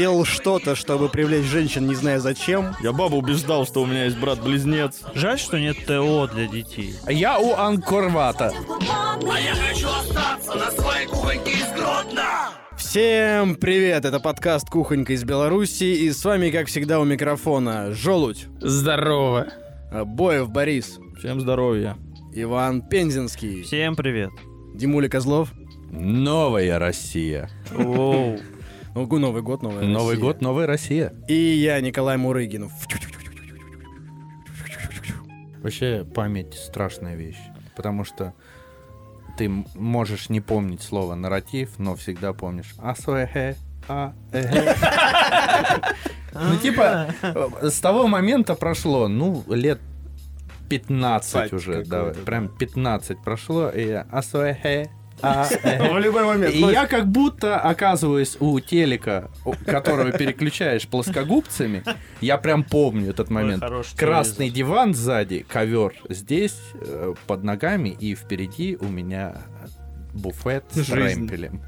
[0.00, 2.74] сделал что-то, чтобы привлечь женщин, не зная зачем.
[2.82, 5.02] Я бабу убеждал, что у меня есть брат-близнец.
[5.14, 6.94] Жаль, что нет ТО для детей.
[7.06, 8.50] Я у Анкорвата.
[12.78, 18.46] Всем привет, это подкаст «Кухонька из Беларуси», и с вами, как всегда, у микрофона Желудь,
[18.58, 19.48] Здорово.
[19.92, 21.98] Боев Борис, Всем здоровья.
[22.32, 24.30] Иван Пензенский, Всем привет.
[24.74, 25.52] Димуля Козлов.
[25.90, 27.50] Новая Россия.
[27.70, 28.38] Воу.
[28.94, 30.20] Ну, Новый год, новая Новый Россия.
[30.20, 31.12] год, новая Россия.
[31.28, 32.70] И я, Николай Мурыгин.
[35.62, 37.38] Вообще память страшная вещь,
[37.76, 38.34] потому что
[39.38, 43.56] ты можешь не помнить слово нарратив, но всегда помнишь асуэхэ,
[43.88, 44.14] а.
[46.32, 49.80] Ну типа э, с того момента прошло, ну лет
[50.68, 54.99] 15 Пать уже, да, прям 15 прошло, и асуэхэ, а эхэ.
[55.22, 56.54] В любой момент.
[56.54, 59.30] И я как будто оказываюсь у телека,
[59.66, 61.82] которого переключаешь плоскогубцами.
[62.20, 63.62] Я прям помню этот момент.
[63.96, 69.36] Красный диван сзади, ковер здесь, э, под ногами, и впереди у меня
[70.12, 71.62] буфет с ремпелем.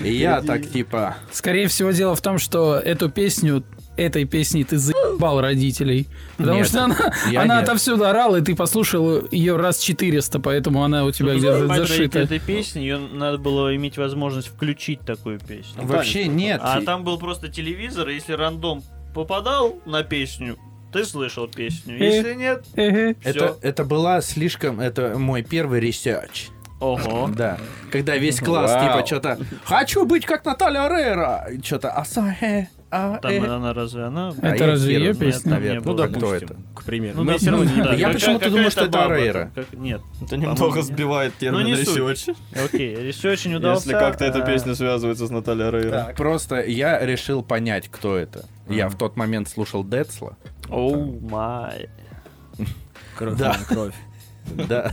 [0.00, 1.16] И я так типа...
[1.30, 3.64] Скорее всего, дело в том, что эту песню
[3.96, 6.06] этой песней ты заебал родителей.
[6.36, 7.68] Потому Нет, что она, она нет.
[7.68, 12.18] отовсюду орала, и ты послушал ее раз 400, поэтому она у тебя где-то Понимаете, зашита.
[12.20, 15.82] этой песни, ее надо было иметь возможность включить такую песню.
[15.82, 16.60] Вообще нет.
[16.62, 18.82] А там был просто телевизор, и если рандом
[19.14, 20.58] попадал на песню,
[20.92, 21.96] ты слышал песню.
[21.98, 22.04] Э.
[22.04, 22.64] Если нет.
[22.74, 24.80] Это, это была слишком...
[24.80, 26.48] Это мой первый research.
[26.80, 27.30] Ого.
[27.34, 27.58] Да.
[27.90, 28.98] Когда весь класс Вау.
[28.98, 33.46] типа что-то «Хочу быть как Наталья Орейро!» Что-то «Асахэ, а, Там э».
[33.46, 34.32] она разве она?
[34.42, 35.52] А Это разве ее песня?
[35.52, 35.80] наверное.
[35.84, 36.56] Ну, Ну, да, допустим, кто это?
[36.74, 37.16] К примеру.
[37.16, 37.94] Ну, Мы да, все равно ну, не да.
[37.94, 39.50] Я почему-то думаю, что это баба Орейро.
[39.54, 40.00] там, как- Нет.
[40.22, 41.96] Это немного сбивает термин Ну, не суть.
[41.96, 42.36] research.
[42.64, 43.88] Окей, research не удался.
[43.88, 46.14] Если как-то эта а, песня связывается с Натальей Орейро.
[46.16, 48.44] Просто я решил понять, кто это.
[48.68, 50.36] Я в тот момент слушал Децла.
[50.68, 51.88] Oh my.
[53.16, 53.94] Кровь, кровь.
[54.68, 54.92] Да.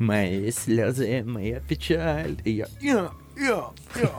[0.00, 2.36] Мои слезы, моя печаль.
[2.44, 2.66] И я...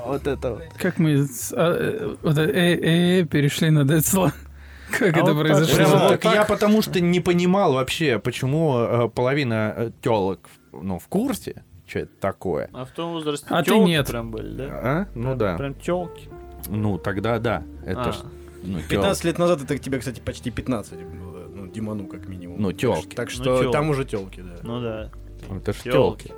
[0.06, 0.64] Вот это вот.
[0.78, 4.34] Как мы а, э, вот э, э, перешли на Децла.
[4.92, 5.76] Как А это вот так произошло?
[5.76, 11.08] Прямо вот так я потому что не понимал вообще, почему э, половина телок ну, в
[11.08, 12.70] курсе, что это такое.
[12.74, 14.08] А в том возрасте А ты тёлки нет.
[14.08, 14.66] прям были, да?
[14.84, 15.08] А?
[15.16, 15.56] Ну да.
[15.58, 16.30] Прям телки.
[16.68, 17.64] Ну тогда да.
[17.86, 18.12] Это А.
[18.12, 18.16] ж,
[18.64, 18.90] ну, тёлки.
[18.90, 21.48] 15 лет назад это тебе, кстати, почти 15 было.
[21.54, 22.62] Ну, Диману как минимум.
[22.62, 23.02] Ну, Так тёлки.
[23.08, 23.72] что- Так Ну, что тёлки.
[23.72, 24.56] там уже телки, да.
[24.64, 25.10] Ну да.
[25.50, 26.32] Это ж телки.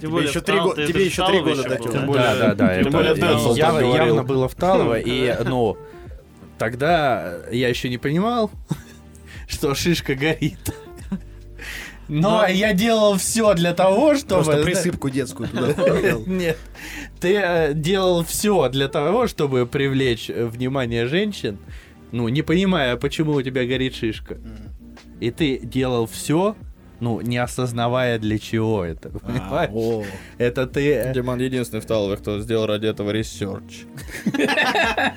[0.00, 1.78] Тебе еще три года, тебе еще три года до
[2.12, 2.36] да?
[2.36, 5.76] Да, да, тем более явно было в Талово, и, ну,
[6.58, 8.50] тогда я еще не понимал,
[9.48, 10.74] что шишка горит.
[12.08, 14.44] Но я делал все для того, чтобы...
[14.44, 15.72] Просто присыпку детскую туда.
[16.26, 16.58] Нет.
[17.20, 21.58] Ты э, делал все для того, чтобы привлечь э, внимание женщин,
[22.10, 24.38] ну, не понимая, почему у тебя горит шишка.
[25.20, 26.54] И ты делал все,
[27.02, 29.10] ну, не осознавая, для чего это.
[29.14, 29.70] А, Понимаешь?
[29.74, 30.04] о.
[30.38, 30.92] Это ты...
[30.94, 33.82] э, Диман единственный в Талове, кто сделал ради этого research.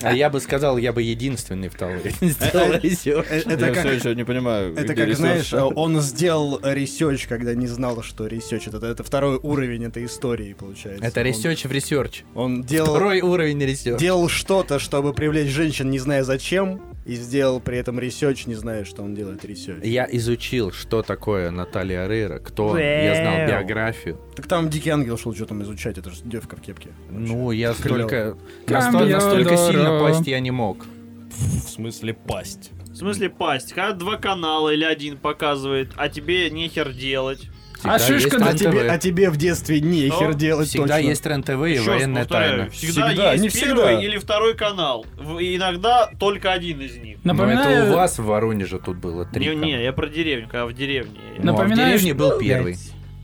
[0.01, 3.25] А я бы сказал, я бы единственный в Талове сделал research.
[3.29, 3.93] Э, Это Я все как...
[3.93, 5.71] еще не понимаю, Это как, знаешь, research.
[5.75, 8.67] он сделал research, когда не знал, что research.
[8.67, 11.05] Это, это второй уровень этой истории, получается.
[11.05, 12.23] Это research в research.
[12.33, 13.99] Он делал, Второй уровень research.
[13.99, 18.83] делал что-то, чтобы привлечь женщин, не зная зачем, и сделал при этом research, не зная,
[18.83, 19.83] что он делает research.
[19.83, 22.77] Я изучил, что такое Наталья Орейро, кто.
[22.77, 24.19] Я знал биографию.
[24.35, 26.89] Так там Дикий Ангел шел что там изучать, это же девка в кепке.
[27.09, 28.37] Ну, я столько...
[28.67, 30.85] Настолько, настолько сильно пасть я не мог.
[31.29, 32.71] В смысле пасть.
[32.87, 33.73] В смысле пасть?
[33.73, 37.49] Когда два канала или один показывает, а тебе нехер делать.
[37.87, 40.33] А Всегда шишка есть А тебе, а тебе в детстве нехер Что?
[40.33, 41.07] делать Всегда точно.
[41.09, 42.69] есть РЕН-ТВ и раз военная повторяю, тайна.
[42.71, 44.01] Всегда, Всегда, есть не первый всегда.
[44.03, 45.05] или второй канал.
[45.39, 47.17] И иногда только один из них.
[47.23, 49.47] Но Напоминаю, это у вас в Воронеже тут было три.
[49.49, 51.19] Не, не, я про деревню, когда в деревне.
[51.37, 52.77] Ну, а в Напоминаю, деревне что- был первый.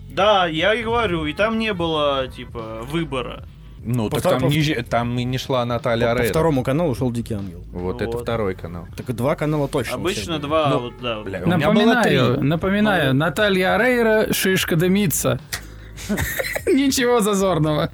[0.09, 3.45] Да, я и говорю, и там не было, типа, выбора.
[3.83, 6.29] Ну, По так там, втор- не, же- там и не шла Наталья По, по Рейра.
[6.31, 7.63] второму каналу ушел Дикий Ангел.
[7.71, 8.21] Вот, это Вот.
[8.23, 8.87] второй канал.
[8.95, 9.95] Так два канала точно.
[9.95, 11.21] Обычно два, Ну, вот, да.
[11.21, 15.39] бля, У меня было Напоминаю, напоминаю, Наталья Рейра, шишка дымится.
[16.67, 17.91] Ничего зазорного,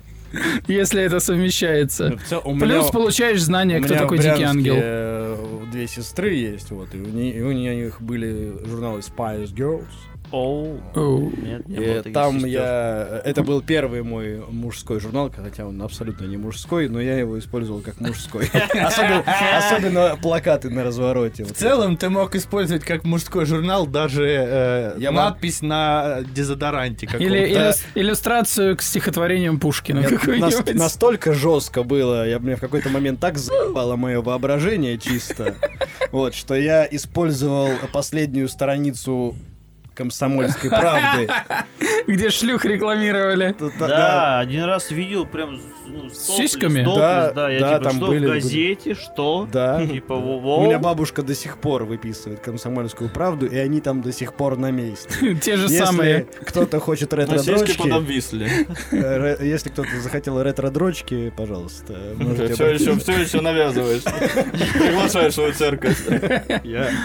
[0.68, 2.06] если это совмещается.
[2.10, 2.18] были.
[2.18, 4.76] В цел- у меня- Плюс получаешь знание, кто такой Дикий Ангел.
[4.78, 5.38] э,
[5.72, 9.86] Две сестры есть, вот, и у, не- и у них были журналы Spice Girls.
[10.32, 10.80] Оу.
[10.96, 11.32] Оу.
[11.38, 12.50] Нет, не И было таких там сестер.
[12.50, 13.22] я...
[13.24, 17.82] Это был первый мой мужской журнал, хотя он абсолютно не мужской, но я его использовал
[17.82, 18.50] как мужской.
[18.74, 19.24] Особенно,
[19.58, 21.44] особенно плакаты на развороте.
[21.46, 27.08] В целом ты мог использовать как мужской журнал даже э, Я мог- надпись на дезодоранте.
[27.20, 30.06] Или иллюс- иллюстрацию к стихотворениям Пушкина
[30.40, 35.56] нас- настолько жестко было, я мне в какой-то момент так заебало мое воображение чисто,
[36.12, 39.36] вот, что я использовал последнюю страницу
[39.98, 41.28] комсомольской правды.
[42.08, 43.56] Где шлюх рекламировали.
[43.80, 46.84] Да, один раз видел прям ну, С сиськами?
[46.84, 49.48] Да, да, я да, типа, там что были- в газете, что?
[49.52, 49.86] Да.
[49.86, 54.12] Типа, У во меня бабушка до сих пор выписывает комсомольскую правду, и они там до
[54.12, 55.36] сих пор на месте.
[55.42, 56.28] Те же самые.
[56.46, 57.90] кто-то хочет ретро-дрочки,
[58.92, 61.96] э, если кто-то захотел ретро-дрочки, пожалуйста,
[62.54, 64.04] Все еще, все еще навязываешь.
[64.04, 65.98] Приглашаешь свою церковь.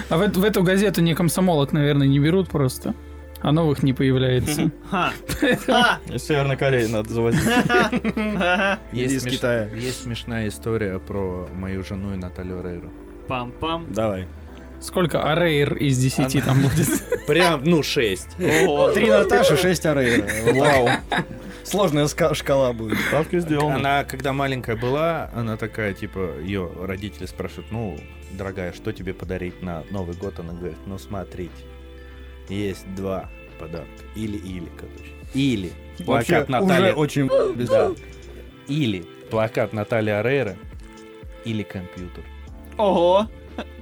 [0.08, 2.94] А в эту газету не комсомолок, наверное, не берут просто.
[3.42, 4.70] А новых не появляется.
[6.12, 7.40] Из Северной Кореи надо завозить.
[9.24, 9.68] Смеш- Китая.
[9.74, 12.90] Есть смешная история про мою жену и Наталью Рейру.
[13.28, 13.92] Пам-пам.
[13.92, 14.26] Давай.
[14.80, 16.88] Сколько арейр из 10 там будет?
[17.26, 18.28] Прям, ну, шесть.
[18.64, 18.90] Ого.
[18.92, 20.26] Три Наташи, шесть Арейра.
[20.52, 20.88] Вау.
[21.62, 22.98] Сложная шкала будет.
[23.08, 23.74] Ставки сделаны.
[23.74, 27.96] Она, когда маленькая была, она такая, типа, ее родители спрашивают, ну,
[28.32, 30.40] дорогая, что тебе подарить на Новый год?
[30.40, 31.52] Она говорит, ну, смотрите,
[32.48, 33.28] есть два
[33.58, 33.88] подарка.
[34.14, 35.12] Или-или, короче.
[35.34, 35.72] Или
[36.04, 36.92] плакат Натальи...
[36.92, 37.28] уже очень...
[37.66, 37.92] Да.
[38.68, 40.56] Или плакат Натальи Арейра,
[41.44, 42.24] или компьютер.
[42.78, 43.28] Ого.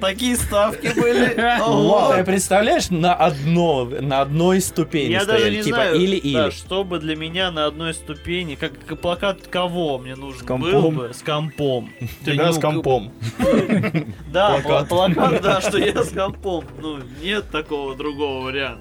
[0.01, 1.29] Такие ставки были.
[1.35, 2.15] Ты Ого.
[2.25, 6.35] представляешь, на одно, на одной ступени Я стояли, даже не типа знаю, или-или.
[6.35, 11.13] да, чтобы для меня на одной ступени, как как плакат кого мне нужен был бы,
[11.13, 11.91] с компом.
[12.25, 13.13] Ты Тебя ну, с компом.
[14.33, 14.59] Да,
[14.89, 15.43] Плакат.
[15.43, 16.65] да, что я с компом.
[16.81, 18.81] Ну, нет такого другого варианта.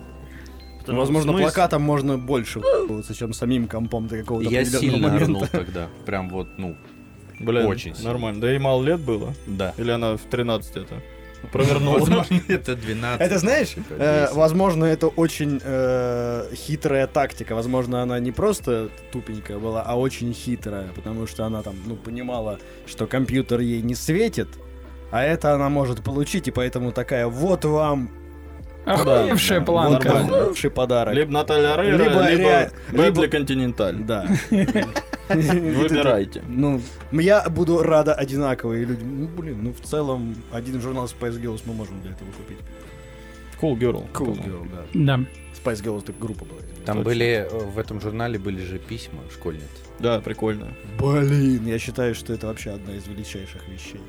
[0.80, 2.62] Потому Возможно, смысл- плакатом можно больше
[3.18, 5.24] чем самим компом до какого-то Я сильно момента.
[5.26, 5.88] орнул тогда.
[6.06, 6.76] Прям вот, ну,
[7.40, 8.10] Блин, Очень сильно.
[8.12, 8.42] нормально.
[8.42, 9.34] Да и мало лет было.
[9.48, 9.74] да.
[9.78, 11.02] Или она в 13 это
[11.52, 12.00] провернула.
[12.00, 13.22] Возможно, это 12.
[13.22, 14.36] Это знаешь, типа, э, 10.
[14.36, 17.56] возможно, это очень э, хитрая тактика.
[17.56, 22.60] Возможно, она не просто тупенькая была, а очень хитрая, потому что она там, ну, понимала,
[22.86, 24.50] что компьютер ей не светит,
[25.12, 28.10] а это она может получить, и поэтому такая, вот вам
[28.86, 30.10] Охуевшая планка.
[30.10, 31.14] хороший подарок.
[31.14, 33.98] Либо Наталья Рейра, Либо либо либо- Континенталь.
[33.98, 34.26] Да.
[35.30, 36.44] Выбирайте.
[36.48, 36.82] Ну,
[37.12, 39.04] я буду рада одинаковые люди.
[39.04, 42.58] Ну, блин, ну, в целом, один журнал Spice Girls мы можем для этого купить.
[43.62, 44.08] Cool Girl.
[44.14, 45.18] Cool Girl, да.
[45.18, 45.24] Да.
[45.64, 46.60] Spice Girls так группа была.
[46.86, 47.04] Там Точно.
[47.04, 49.64] были, э, в этом журнале были же письма школьниц.
[50.00, 50.70] Да, прикольно.
[50.98, 54.00] Блин, я считаю, что это вообще одна из величайших вещей.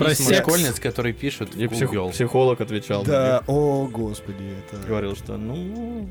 [0.00, 0.40] Про Письма секс.
[0.40, 2.10] школьниц, которые пишут в И псих- Google.
[2.10, 3.04] психолог отвечал.
[3.04, 4.86] Да, о, господи, это...
[4.86, 6.08] Говорил, что ну,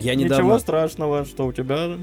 [0.00, 1.96] Я ничего недавно, страшного, что у тебя э,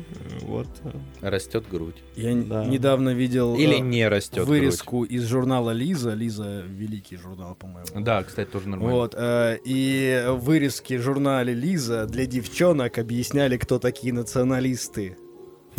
[0.44, 0.68] вот.
[0.83, 0.91] э,
[1.30, 1.95] Растет грудь.
[2.15, 2.63] я н- Да.
[2.65, 6.13] недавно видел Или э, не растет вырезку из журнала Лиза.
[6.13, 7.88] Лиза великий журнал, по-моему.
[7.91, 8.03] грудь.
[8.06, 8.95] Да, кстати, тоже нормально.
[8.95, 15.18] Вот, э, и вырезки в журнале Лиза для девчонок объясняли, кто такие националисты.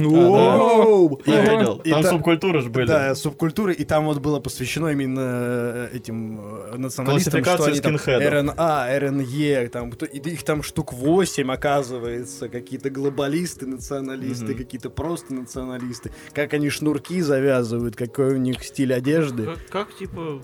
[0.09, 1.21] Воу!
[1.27, 1.79] Я видел.
[1.79, 2.87] Там та- субкультуры же были.
[2.87, 7.97] Да, субкультуры, и там вот было посвящено именно э, этим э, националистам, что они там.
[7.97, 16.55] РНА, РНЕ, там, их там штук 8, оказывается, какие-то глобалисты, националисты, какие-то просто националисты, как
[16.55, 19.49] они шнурки завязывают, какой у них стиль одежды.
[19.71, 20.41] Как, типа,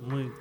[0.00, 0.32] мы...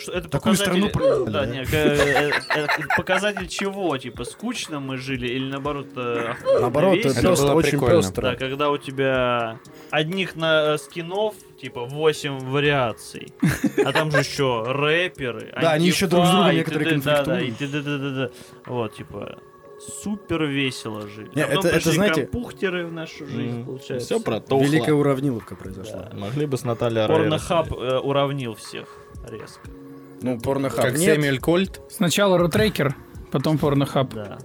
[0.00, 0.88] Что, это Такую показатель...
[0.88, 1.46] страну Да, да?
[1.46, 2.66] не, э, э, э,
[2.96, 3.96] показатель чего?
[3.98, 8.22] Типа, скучно мы жили или наоборот Наоборот, это просто было очень пестро.
[8.22, 9.58] Да, когда у тебя
[9.90, 13.32] одних на скинов, типа, 8 вариаций,
[13.84, 18.32] а там же еще рэперы, Да, они еще друг с другом некоторые да, да, конфликтуют.
[18.66, 19.38] Вот, типа,
[20.02, 21.30] супер весело жили.
[21.34, 24.06] Не, А потом это- это, пришли знаете- компухтеры в нашу жизнь, получается.
[24.06, 24.64] Все протухло.
[24.64, 26.10] Великая уравниловка произошла.
[26.12, 28.88] Могли бы с Натальей Порнохаб э, уравнил всех
[29.28, 29.68] резко.
[30.22, 31.14] Ну, порнохаб Как нет.
[31.16, 31.80] Сэмюэль Кольт.
[31.90, 32.94] Сначала рутрекер,
[33.30, 34.12] потом порнохаб.
[34.14, 34.38] Да.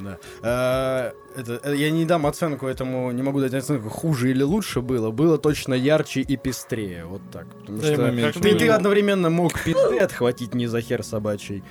[0.00, 0.18] Да.
[0.42, 4.80] А, это, э, я не дам оценку этому, не могу дать оценку, хуже или лучше
[4.80, 5.10] было.
[5.10, 7.04] Было точно ярче и пестрее.
[7.04, 7.46] Вот так.
[7.60, 11.64] Потому Да, и что ты, ты одновременно мог пизды отхватить не за хер собачий.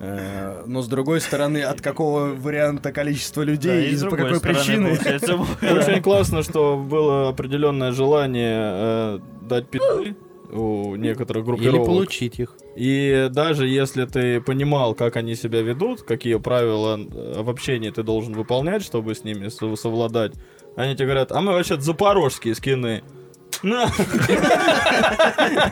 [0.00, 4.16] э, Но с другой стороны, от какого варианта количества Да, людей и и с по
[4.16, 4.86] какой стороны, причине.
[4.88, 10.16] получается, Очень классно, что было определенное желание э, дать пизды
[10.54, 11.86] у некоторых Или группировок.
[11.86, 12.56] получить их.
[12.76, 18.02] И даже если ты понимал, как они себя ведут, какие правила э, в общении ты
[18.02, 20.32] должен выполнять, чтобы с ними со- совладать,
[20.76, 23.02] они тебе говорят, а мы вообще запорожские скины.
[23.62, 23.84] На.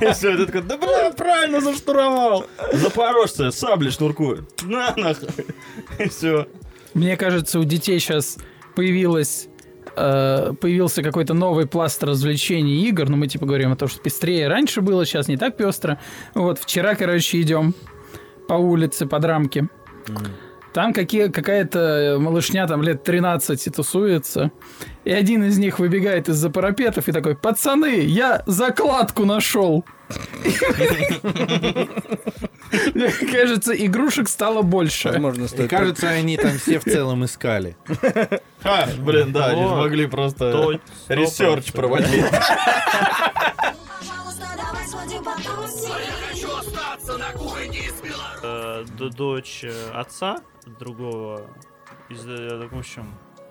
[0.00, 2.46] И все, ты такой, да бля, правильно заштуровал.
[2.72, 4.62] Запорожцы, сабли шнуркуют.
[4.62, 5.28] На нахуй.
[5.98, 6.46] И все.
[6.94, 8.38] Мне кажется, у детей сейчас
[8.74, 9.48] появилась
[9.96, 14.48] э, появился какой-то новый пласт развлечений игр, но мы типа говорим о том, что пестрее
[14.48, 15.98] раньше было, сейчас не так пестро.
[16.34, 17.74] Вот вчера, короче, идем
[18.48, 19.68] по улице, под рамки.
[20.72, 24.50] Там какие, какая-то малышня там лет 13 и тусуется.
[25.04, 29.84] И один из них выбегает из-за парапетов и такой, пацаны, я закладку нашел.
[32.94, 35.08] Мне кажется, игрушек стало больше.
[35.08, 35.68] Возможно, стоит...
[35.70, 37.76] кажется, они там все в целом искали.
[38.62, 39.78] А, блин, да, они же Вот.
[39.78, 42.24] могли просто То- research проводить.
[48.44, 48.84] Э,
[49.16, 50.38] дочь э, отца
[50.78, 51.46] другого,
[52.08, 53.06] из, э, в общем,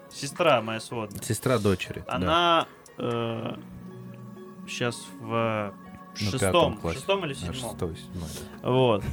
[0.09, 1.21] сестра моя сводная.
[1.21, 2.03] Сестра дочери.
[2.07, 2.15] да.
[2.15, 2.67] Она
[4.67, 5.73] сейчас в
[6.15, 6.99] шестом, классе.
[6.99, 7.53] шестом или На седьмом.
[7.55, 8.29] шестой, седьмой,
[8.61, 8.69] да.
[8.69, 9.03] Вот.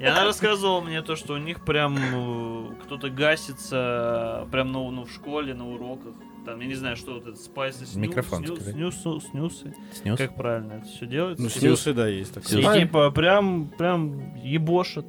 [0.00, 4.90] И она рассказывала мне то, что у них прям э, кто-то гасится э, прям ну,
[4.90, 6.14] ну, в школе, на уроках.
[6.46, 8.72] Там, я не знаю, что вот это, спайсы, сню, Микрофон сню- скажи.
[8.72, 9.74] снюсы, снюсы.
[9.92, 10.16] Снес?
[10.16, 11.42] Как правильно это все делается?
[11.42, 12.62] Ну, снюсы, да, есть И такое.
[12.62, 15.06] Спай- типа прям, прям ебошит.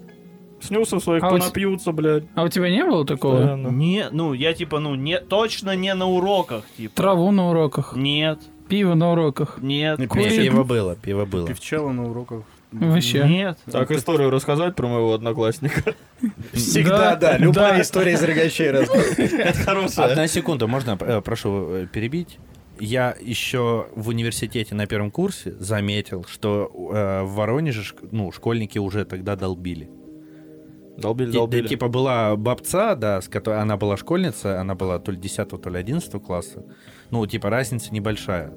[0.61, 2.23] Снюсов своих А понапьются, блядь.
[2.35, 3.37] А у тебя не было такого?
[3.37, 3.67] Постоянно.
[3.69, 6.95] Не, ну, я типа, ну, не, точно не на уроках, типа.
[6.95, 9.57] Траву на уроках, Нет, пиво на уроках.
[9.61, 10.35] нет, Не, Курить.
[10.35, 11.47] Пиво было, пиво было.
[11.47, 12.43] Певчела на уроках.
[12.71, 13.27] Вообще.
[13.27, 13.57] нет.
[13.71, 15.95] Так, историю рассказать про моего одноклассника.
[16.53, 17.31] Всегда, да.
[17.31, 17.81] Да, Любая да.
[17.81, 19.33] история из рогачей рассказывает.
[19.33, 20.05] Это хорошая.
[20.05, 22.37] Одна секунда, можно, э, прошу э, перебить?
[22.79, 29.03] Я еще в университете на первом курсе заметил, что э, в Воронеже ну, школьники уже
[29.03, 29.89] тогда долбили.
[31.00, 31.68] Долбили, долбили.
[31.68, 35.70] Типа была бабца, да, с которой она была школьница, она была то ли 10 то
[35.70, 36.65] ли 11 класса.
[37.10, 38.53] Ну, типа разница небольшая.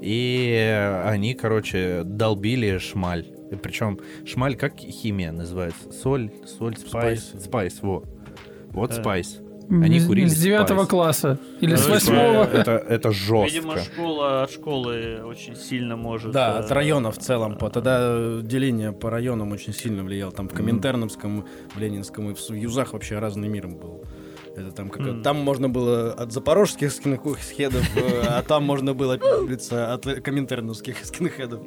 [0.00, 3.26] И они, короче, долбили шмаль.
[3.62, 5.90] Причем шмаль как химия называется?
[5.92, 7.28] Соль, соль, спайс.
[7.28, 7.44] Спайс.
[7.44, 8.04] Спайс, во.
[8.70, 9.40] Вот спайс.
[9.68, 11.38] Они С- курили С девятого класса.
[11.60, 12.44] Или с Короче, восьмого.
[12.44, 13.92] Это, это Видимо, жестко.
[13.92, 16.30] школа от школы очень сильно может...
[16.32, 17.56] Да, э, от района в целом.
[17.56, 20.32] по- Тогда э, деление по районам очень сильно влияло.
[20.32, 21.44] Там в Коминтерновском,
[21.74, 24.04] в Ленинском и в Юзах вообще разный мир был.
[24.56, 25.22] Это там, как, М.
[25.22, 31.60] там можно было от запорожских скинхедов, э, а там можно было пиздиться от коминтерновских скинхедов.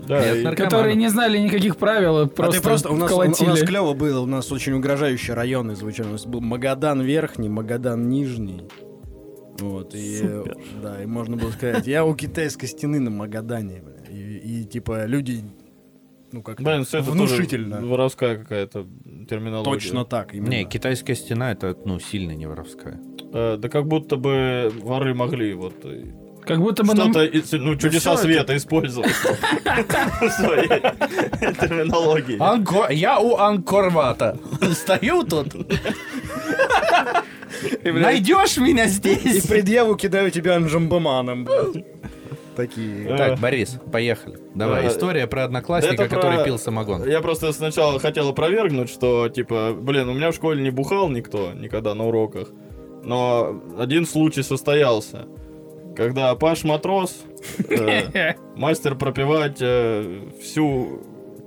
[0.56, 4.22] Которые не знали никаких правил, а А просто, ты просто у нас, у, клево было,
[4.22, 6.08] у нас очень угрожающие районы звучали.
[6.08, 8.64] У нас был Магадан Верхний, Магадан Нижний.
[9.60, 10.58] Вот, и, Супер.
[10.82, 13.84] да, и можно было сказать, я у китайской стены на Магадане.
[14.10, 15.44] и, типа люди,
[16.32, 17.78] ну как Блин, все это внушительно.
[17.78, 18.86] тоже воровская какая-то
[19.30, 19.72] терминология.
[19.72, 20.50] Точно так, именно.
[20.50, 23.00] Не, китайская стена это, ну, сильно не воровская.
[23.34, 26.06] Э, да как будто бы воры могли вот э,
[26.46, 27.12] Как будто бы нам...
[27.12, 29.12] ну, чудеса света использовать
[30.22, 30.68] в своей
[31.54, 32.94] терминологии.
[32.94, 34.38] Я у Анкорвата.
[34.74, 35.54] Стою тут.
[37.84, 39.46] Найдешь меня И здесь?
[39.48, 41.48] предъяву кидаю тебя анжамбаманом.
[42.60, 43.16] Такие.
[43.16, 44.38] Так, Борис, поехали.
[44.54, 47.08] Давай, история про одноклассника, это который про- пил самогон.
[47.08, 51.54] Я просто сначала хотел опровергнуть, что, типа, блин, у меня в школе не бухал никто
[51.54, 52.50] никогда на уроках.
[53.04, 55.26] Но один случай состоялся.
[55.96, 57.24] Когда Паш Матрос,
[57.70, 61.00] э, мастер пропивать э, всю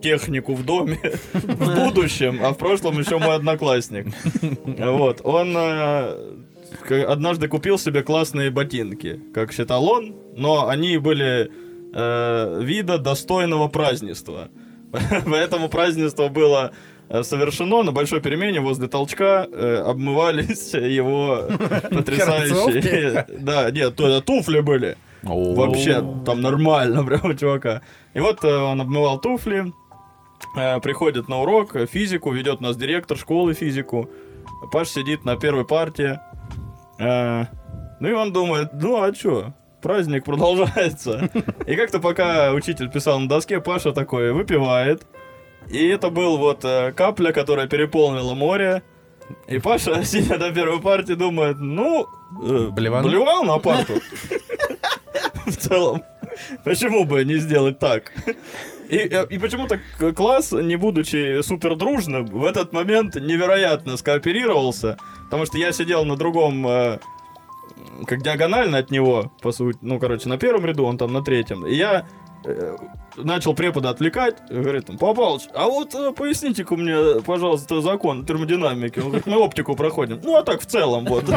[0.03, 0.99] технику в доме
[1.35, 4.07] в будущем, а в прошлом еще мой одноклассник.
[4.65, 6.17] Вот, он э,
[6.91, 11.51] однажды купил себе классные ботинки, как считал он, но они были
[11.95, 14.49] э, вида достойного празднества.
[15.27, 16.73] Поэтому празднество было
[17.09, 21.49] э, совершено на большой перемене возле толчка э, обмывались его
[21.91, 27.83] потрясающие да нет туфли были Вообще, там нормально прям у чувака.
[28.15, 29.73] И вот э, он обмывал туфли,
[30.57, 34.11] э, приходит на урок, физику, ведет нас директор школы физику.
[34.73, 36.19] Паш сидит на первой партии.
[37.03, 37.47] Э,
[37.99, 41.29] ну и он думает, ну а чё, праздник продолжается.
[41.67, 45.03] И как-то пока учитель писал на доске, Паша такой выпивает.
[45.71, 48.83] И это был вот э, капля, которая переполнила море.
[49.49, 52.07] И Паша, сидя на первой партии, думает, ну,
[52.43, 52.69] э,
[53.03, 53.95] блевал на парту.
[55.47, 56.03] В целом,
[56.65, 58.13] почему бы не сделать так?
[58.89, 64.97] И, э, и почему-то к- класс, не будучи супер дружным, в этот момент невероятно скооперировался,
[65.25, 66.99] потому что я сидел на другом, э,
[68.07, 71.67] как диагонально от него, по сути, ну, короче, на первом ряду, он там на третьем.
[71.67, 72.07] И я
[72.45, 72.77] э,
[73.17, 78.99] начал препода отвлекать, говорит, Павлович, а вот э, поясните-ка мне, пожалуйста, закон термодинамики.
[78.99, 80.21] Он говорит, мы оптику проходим.
[80.23, 81.25] Ну, а так в целом, вот.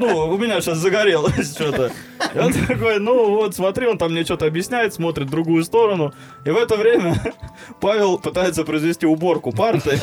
[0.00, 1.92] Ну, у меня сейчас загорелось что-то.
[2.34, 6.12] Он такой, ну вот, смотри, он там мне что-то объясняет, смотрит в другую сторону.
[6.44, 7.14] И в это время
[7.80, 10.00] Павел пытается произвести уборку парты.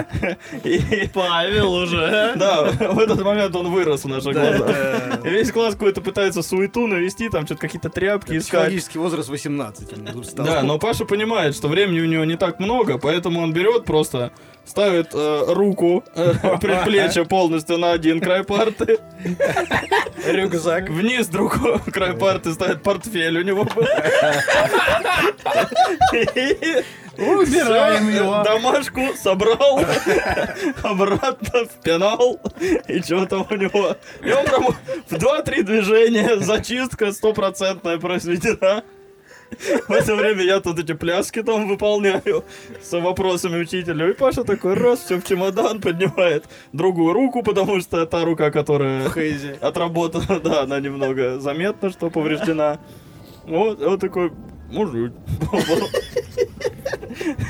[0.64, 2.32] И Павел уже.
[2.36, 5.24] да, в этот момент он вырос в наших глазах.
[5.24, 8.42] Весь класс какой-то пытается суету навести, там что-то какие-то тряпки искать.
[8.44, 10.19] Психологический возраст 18.
[10.24, 10.46] Стал.
[10.46, 14.32] Да, но Паша понимает, что времени у него не так много, поэтому он берет просто,
[14.64, 18.98] ставит э, руку, э, предплечье полностью на один край парты,
[20.26, 20.88] Рюкзак.
[20.88, 23.84] вниз другой край парты ставит портфель у него был.
[27.18, 28.42] Убираем его.
[28.42, 29.84] Домашку собрал,
[30.82, 32.40] обратно в пенал,
[32.88, 33.96] и что там у него.
[34.24, 34.64] И он прям
[35.08, 38.84] в 2-3 движения, зачистка стопроцентная произведена.
[39.88, 42.44] В это время я тут эти пляски там выполняю
[42.82, 44.10] с вопросами учителя.
[44.10, 49.08] И Паша такой раз, все в чемодан поднимает другую руку, потому что та рука, которая
[49.10, 49.58] Хейзи.
[49.60, 52.78] отработана, да, она немного заметна, что повреждена.
[53.44, 54.32] Вот, он такой,
[54.70, 55.12] мужик.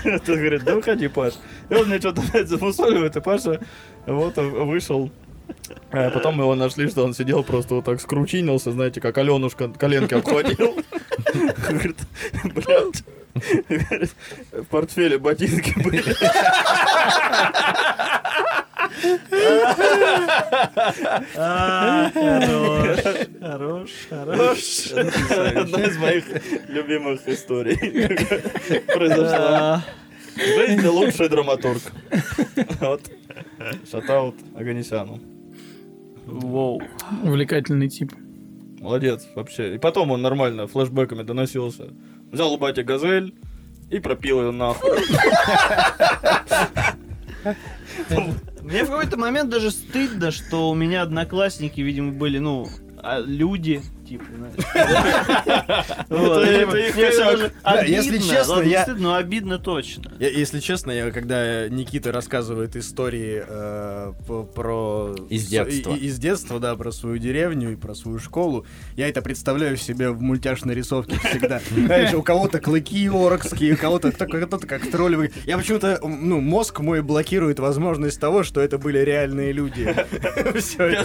[0.04, 1.34] Это говорит, да выходи, Паш.
[1.68, 3.60] И он мне что-то опять замусоливает, и Паша
[4.06, 5.10] вот вышел.
[5.92, 9.68] А потом мы его нашли, что он сидел просто вот так скручинился, знаете, как Аленушка
[9.68, 10.76] коленки обхватил.
[11.68, 11.96] Говорит,
[12.54, 13.04] блядь.
[14.52, 16.02] В портфеле ботинки были.
[21.36, 23.00] А, Хорош,
[23.40, 24.92] хорош, хорош.
[25.56, 26.24] Одна из моих
[26.68, 27.76] любимых историй
[28.86, 29.84] произошла.
[30.34, 31.82] В жизни лучший драматург.
[32.80, 33.02] Вот.
[33.90, 35.20] Шатаут Аганесяну.
[36.30, 36.80] Воу.
[37.24, 38.12] Увлекательный тип.
[38.80, 39.74] Молодец, вообще.
[39.74, 41.88] И потом он нормально флешбэками доносился.
[42.32, 43.34] Взял у бати газель
[43.90, 44.90] и пропил ее нахуй.
[48.62, 52.68] Мне в какой-то момент даже стыдно, что у меня одноклассники, видимо, были, ну,
[52.98, 54.54] а, люди, типа, знаешь.
[57.88, 60.12] Если честно, я- но обидно точно.
[60.18, 64.12] Если честно, я, когда Никита рассказывает истории э,
[64.54, 65.14] про...
[65.28, 65.94] Из детства.
[65.94, 70.20] из детства, да, про свою деревню и про свою школу, я это представляю себе в
[70.20, 71.60] мультяшной рисовке всегда.
[71.70, 75.30] Знаешь, у кого-то клыки оркские, у кого-то кто- кто-то как троллевый.
[75.46, 79.84] Я почему-то, ну, мозг мой блокирует возможность того, что это были реальные люди.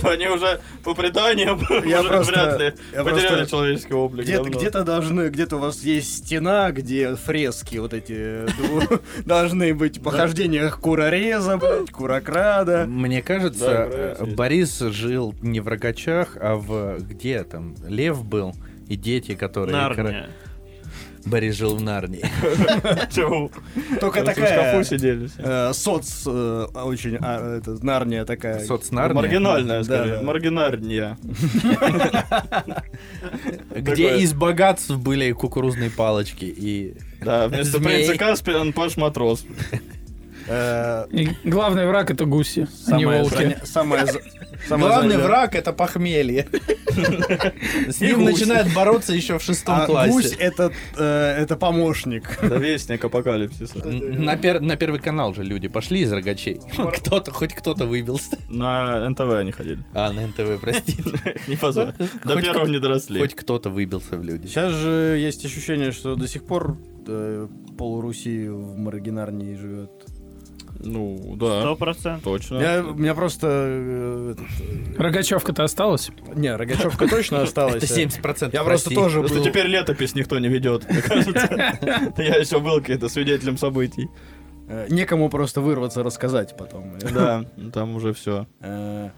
[0.07, 4.25] Они уже по преданиям Я уже просто- вряд ли я потеряли просто- человеческий облик.
[4.25, 10.01] Где-то, где-то должны, где-то у вас есть стена, где фрески вот эти дву- должны быть
[10.01, 11.59] похождения курореза,
[11.91, 12.85] курокрада.
[12.87, 13.87] Мне кажется,
[14.19, 14.25] э.
[14.35, 16.97] Борис жил не в Рогачах, а в...
[16.99, 17.75] Где там?
[17.87, 18.53] Лев был.
[18.87, 19.73] И дети, которые...
[19.75, 20.29] Нарния.
[21.25, 22.21] Борис жил в Нарнии.
[23.13, 23.49] Чего?
[23.99, 25.29] Только В шкафу такая сидели.
[25.37, 28.59] э, соц э, очень а, Нарния такая.
[28.63, 29.15] Соцнарния.
[29.15, 30.21] Маргинальная, Да, скорее.
[30.21, 31.17] Маргинарния.
[33.75, 36.95] Где из богатств были кукурузные палочки и...
[37.21, 39.45] Да, вместо принца Каспиан Паш Матрос.
[40.47, 43.57] Э, И главный враг это гуси, а не волки.
[44.69, 46.47] Главный враг это похмелье.
[47.89, 48.33] С ним гусь.
[48.39, 50.35] начинают бороться еще в шестом А гусь классе.
[50.39, 51.03] это, э,
[51.41, 52.37] это помощник.
[52.41, 53.79] Это вестник апокалипсиса.
[53.85, 56.59] На, пер- на первый канал же люди пошли из рогачей.
[56.97, 58.37] Кто-то, хоть кто-то выбился.
[58.49, 59.79] На НТВ они ходили.
[59.93, 61.03] А, на НТВ, простите.
[61.47, 61.93] Не позор.
[62.23, 63.19] До первого не доросли.
[63.19, 64.47] Хоть кто-то выбился в люди.
[64.47, 66.77] Сейчас же есть ощущение, что до сих пор
[67.07, 69.91] э, пол Руси в Маргинарнии живет.
[70.79, 71.75] Ну, Сто да.
[71.75, 72.23] процентов.
[72.23, 72.57] Точно.
[72.59, 73.47] Я, у меня просто...
[73.49, 76.09] э, этот, Рогачевка-то осталась?
[76.27, 77.83] э, не, Рогачевка точно осталась.
[77.83, 79.43] Это 70% Я просто тоже был...
[79.43, 81.79] теперь летопись никто не ведет, кажется.
[82.17, 84.09] Я еще был каким-то свидетелем событий.
[84.67, 86.97] э, Некому просто вырваться рассказать потом.
[87.13, 88.45] Да, там уже все.
[88.61, 89.09] Э,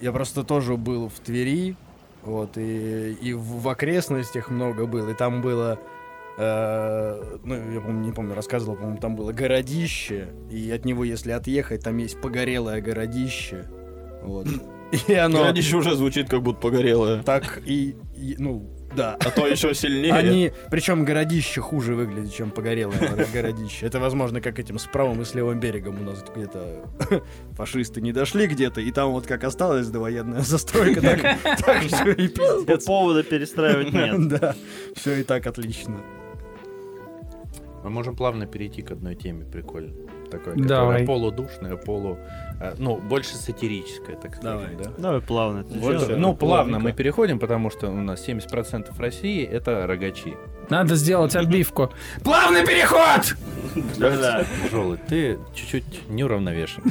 [0.00, 1.76] Я просто тоже был в Твери,
[2.22, 5.78] вот, и, и в, в окрестностях много был, и там было,
[6.40, 11.32] э, ну, я помню, не помню, рассказывал, по-моему, там было городище, и от него, если
[11.32, 13.66] отъехать, там есть погорелое городище,
[14.22, 14.46] вот.
[15.08, 17.22] И оно Городище уже звучит, как будто погорелое.
[17.22, 19.16] так и, и, ну, да.
[19.20, 20.12] А то еще сильнее.
[20.12, 22.98] Они, причем городище хуже выглядит, чем погорелое
[23.32, 23.86] городище.
[23.86, 26.90] Это, возможно, как этим с правым и с левым берегом у нас где-то
[27.52, 31.20] фашисты не дошли где-то, и там вот как осталась довоенная застройка, так,
[31.64, 32.84] так все и пиздец.
[32.84, 34.28] Повода перестраивать нет.
[34.28, 34.56] Да,
[34.96, 36.00] все и так отлично.
[37.84, 39.94] Мы можем плавно перейти к одной теме, прикольно.
[40.30, 41.06] такое, Давай.
[41.06, 42.18] полудушное, полу...
[42.60, 44.76] э, Ну, больше сатирическое, так сказать, Давай.
[44.76, 44.90] да?
[44.98, 46.78] Давай плавно Вот, ну, плавно плавненько.
[46.80, 50.34] мы переходим, потому что у нас 70% России— это рогачи.
[50.68, 51.92] Надо сделать отбивку.
[52.22, 53.34] Плавный переход!
[53.98, 54.44] Да-да.
[54.64, 56.82] Тяжелый, ты чуть-чуть неуравновешен.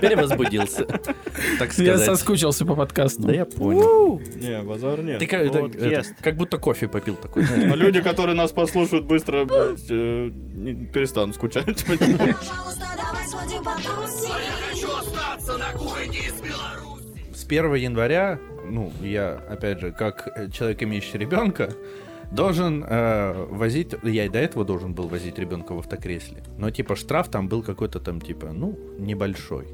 [0.00, 2.00] Перевозбудился, так Я сказать.
[2.04, 3.22] соскучился по подкасту.
[3.22, 4.20] Да я понял.
[4.36, 5.18] Не, базар нет.
[5.18, 7.44] Ты как, будто кофе попил такой.
[7.66, 10.30] Но люди, которые нас послушают, быстро э,
[10.92, 11.84] перестанут скучать.
[11.84, 14.55] Пожалуйста, давай сходим потусим.
[17.32, 21.72] С 1 января, ну, я, опять же, как человек, имеющий ребенка,
[22.32, 26.96] должен э, возить, я и до этого должен был возить ребенка в автокресле, но типа
[26.96, 29.68] штраф там был какой-то там типа, ну, небольшой.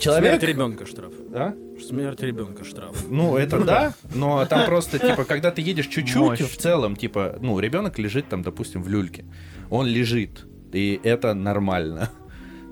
[0.00, 1.12] Человек, Смерть ребенка штраф.
[1.32, 1.54] а?
[1.80, 3.04] Смерть ребенка штраф.
[3.08, 7.58] Ну, это да, но там просто, типа, когда ты едешь чуть-чуть, в целом, типа, ну,
[7.60, 9.24] ребенок лежит там, допустим, в люльке.
[9.70, 12.10] Он лежит, и это нормально.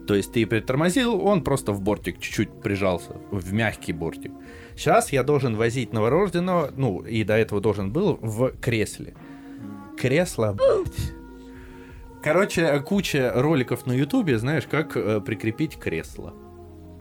[0.07, 4.33] То есть ты притормозил, он просто в бортик чуть-чуть прижался, в мягкий бортик.
[4.77, 9.15] Сейчас я должен возить новорожденного, ну, и до этого должен был, в кресле.
[9.99, 10.57] Кресло.
[12.23, 16.35] Короче, куча роликов на ютубе, знаешь, как э, прикрепить кресло.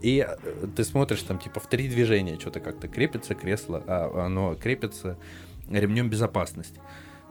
[0.01, 4.55] И э, ты смотришь там типа в три движения что-то как-то крепится кресло, а оно
[4.55, 5.17] крепится
[5.69, 6.79] ремнем безопасности.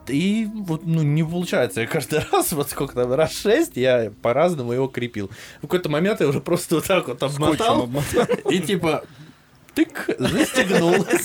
[0.08, 1.80] И вот, ну, не получается.
[1.80, 5.30] Я каждый раз, вот сколько там, раз шесть, я по-разному его крепил.
[5.58, 7.88] В какой-то момент я уже просто вот так вот обмотал,
[8.50, 9.04] и типа,
[9.74, 11.06] тык, застегнул.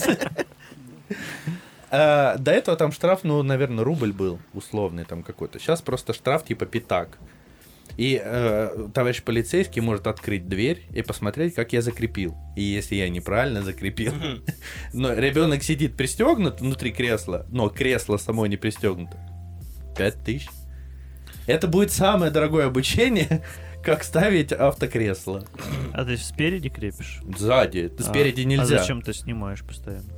[1.92, 5.58] А, До этого там штраф, ну, наверное, рубль был условный там какой-то.
[5.58, 7.18] Сейчас просто штраф типа пятак.
[8.00, 12.34] И э, товарищ полицейский может открыть дверь и посмотреть, как я закрепил.
[12.56, 14.14] И если я неправильно закрепил,
[14.94, 19.18] но ребенок сидит пристегнут внутри кресла, но кресло само не пристегнуто.
[19.98, 20.48] Пять тысяч.
[21.46, 23.44] Это будет самое дорогое обучение,
[23.84, 25.44] как ставить автокресло.
[25.92, 27.20] А ты спереди крепишь?
[27.38, 27.92] Сзади.
[28.00, 28.80] А- Спереди А нельзя.
[28.80, 30.14] зачем ты снимаешь постоянно?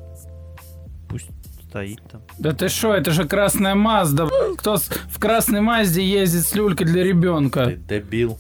[1.10, 1.30] Пусть
[1.72, 2.22] стоит там.
[2.38, 4.28] Да ты что, это же красная Мазда.
[4.58, 7.72] Кто в красной Мазде ездит с люлькой для Ты ребенка?
[7.72, 8.38] дебил.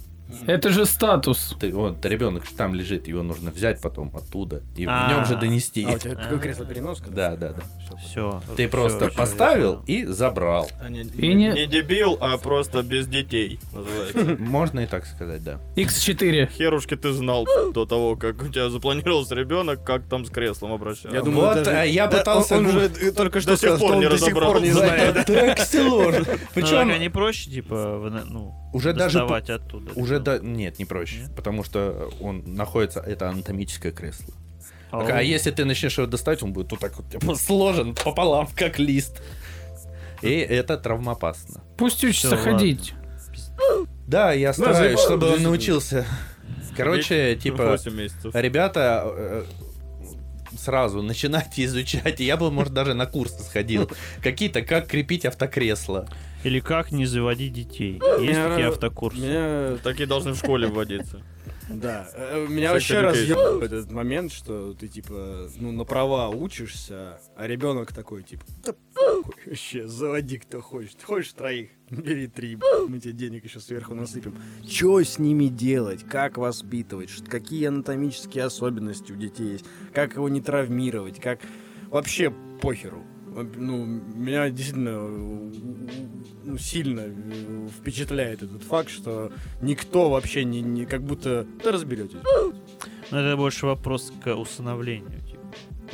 [0.47, 1.55] Это же статус.
[1.59, 5.09] Ты, вон, ребенок там лежит, его нужно взять потом оттуда и в А.
[5.09, 5.85] нем же донести.
[5.85, 7.09] А у тебя какое кресло переноска?
[7.09, 7.61] Да, да, да.
[8.05, 8.41] Все.
[8.55, 10.69] Ты просто поставил и забрал.
[10.81, 13.59] А не, И не- не дебил, а просто без детей.
[14.39, 15.59] Можно и так сказать, да.
[15.75, 16.49] X4.
[16.51, 21.09] Херушки ты знал до того, как у тебя запланировался ребенок, как там с креслом обращаться.
[21.15, 23.95] Я думаю, Вот, а я пытался Он, же только что До сих сказал, пор что
[23.97, 25.25] он не до сих пор не знает.
[25.25, 26.25] Так сложно.
[26.53, 26.71] Причем...
[26.71, 29.91] Причем Ну, не проще, типа, ну, уже даже оттуда.
[29.95, 30.20] уже ну.
[30.21, 31.35] Да нет не проще, Нет?
[31.35, 34.33] потому что он находится это анатомическое кресло.
[34.91, 35.07] Ау.
[35.07, 38.77] А если ты начнешь его достать, он будет вот так вот типа, сложен пополам, как
[38.79, 39.21] лист.
[40.21, 41.61] И это травмоопасно.
[41.77, 42.93] Пусть учится Всё, ходить.
[44.07, 46.05] Да, я стараюсь, заебал, чтобы он научился.
[46.75, 48.35] Короче, типа, 8 месяцев.
[48.35, 49.43] ребята э,
[50.57, 52.19] сразу начинайте изучать.
[52.19, 53.89] Я бы, может, даже на курсы сходил.
[54.21, 56.07] Какие-то, как крепить автокресло.
[56.43, 57.93] Или как не заводить детей.
[57.93, 59.19] Есть Меня- такие автокурсы.
[59.19, 61.21] Меня Такие должны в школе вводиться.
[61.69, 67.47] Да, э, меня вообще разъебал этот момент, что ты типа, ну, на права учишься, а
[67.47, 68.73] ребенок такой, типа, да
[69.45, 71.01] вообще, заводи кто хочет.
[71.01, 74.35] Хочешь троих, бери три, мы тебе денег еще сверху насыпем.
[74.67, 80.41] Что с ними делать, как воспитывать, какие анатомические особенности у детей есть, как его не
[80.41, 81.39] травмировать, как
[81.89, 83.03] вообще похеру.
[83.55, 85.51] Ну, меня действительно э,
[86.43, 92.17] ну, сильно э, впечатляет этот факт, что никто вообще не, не как будто да разберетесь.
[93.11, 95.19] Но это больше вопрос к усыновлению.
[95.21, 95.41] типа.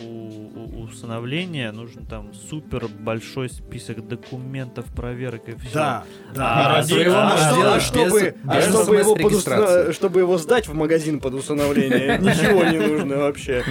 [0.03, 5.73] У, у- у усыновления нужен там супер большой список документов, проверок и все.
[5.73, 6.03] Да,
[6.35, 6.77] да.
[6.77, 10.37] А А, его можно можно сделать чтобы, без- а без чтобы, его под чтобы его
[10.37, 13.63] сдать в магазин под усыновление, ничего не нужно вообще.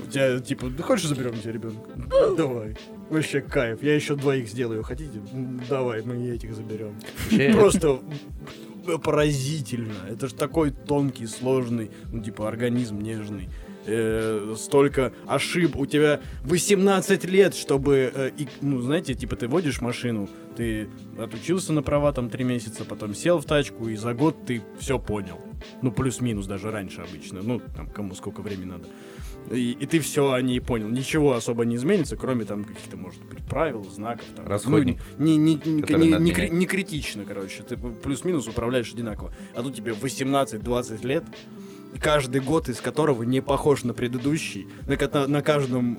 [0.00, 1.90] У тебя, типа, да хочешь заберем тебе ребенка?
[2.36, 2.76] Давай.
[3.10, 3.82] Вообще кайф.
[3.82, 4.82] Я еще двоих сделаю.
[4.82, 5.20] Хотите?
[5.68, 6.94] Давай, мы этих заберем.
[7.54, 8.00] Просто
[9.02, 9.94] поразительно.
[10.08, 13.48] Это же такой тонкий, сложный, ну, типа, организм нежный.
[13.86, 15.76] Э, столько ошиб.
[15.76, 21.72] У тебя 18 лет, чтобы, э, и, ну, знаете, типа, ты водишь машину, ты отучился
[21.72, 25.38] на права там 3 месяца, потом сел в тачку, и за год ты все понял.
[25.82, 27.42] Ну, плюс-минус даже раньше обычно.
[27.42, 28.84] Ну, там, кому сколько времени надо.
[29.50, 30.88] И, и ты все о ней понял.
[30.88, 34.24] Ничего особо не изменится, кроме там каких-то, может быть, правил, знаков.
[34.36, 37.62] Там, Расходник, Ну, не, не, не, не- не кри- не критично, короче.
[37.62, 39.32] Ты плюс-минус управляешь одинаково.
[39.54, 41.24] А тут тебе 18-20 лет,
[42.00, 44.66] каждый год из которого не похож на предыдущий.
[44.86, 45.98] На, на каждом,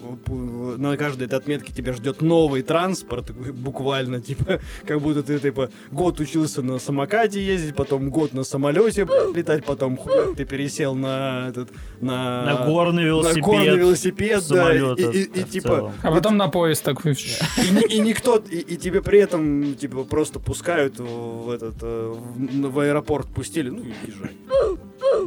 [0.77, 6.19] на каждой этой отметке тебя ждет новый транспорт, буквально, типа, как будто ты, типа, год
[6.19, 11.69] учился на самокате ездить, потом год на самолете летать, потом хуй, ты пересел на этот,
[12.01, 12.45] на...
[12.45, 13.35] На горный велосипед.
[13.37, 15.93] На горный велосипед, да, самолет, и, и- и, в типа, целом.
[16.01, 17.13] А потом на поезд такой.
[17.13, 22.71] и, и никто, и, и тебе при этом, типа, просто пускают в этот, э, в,
[22.71, 23.93] в аэропорт пустили, ну, и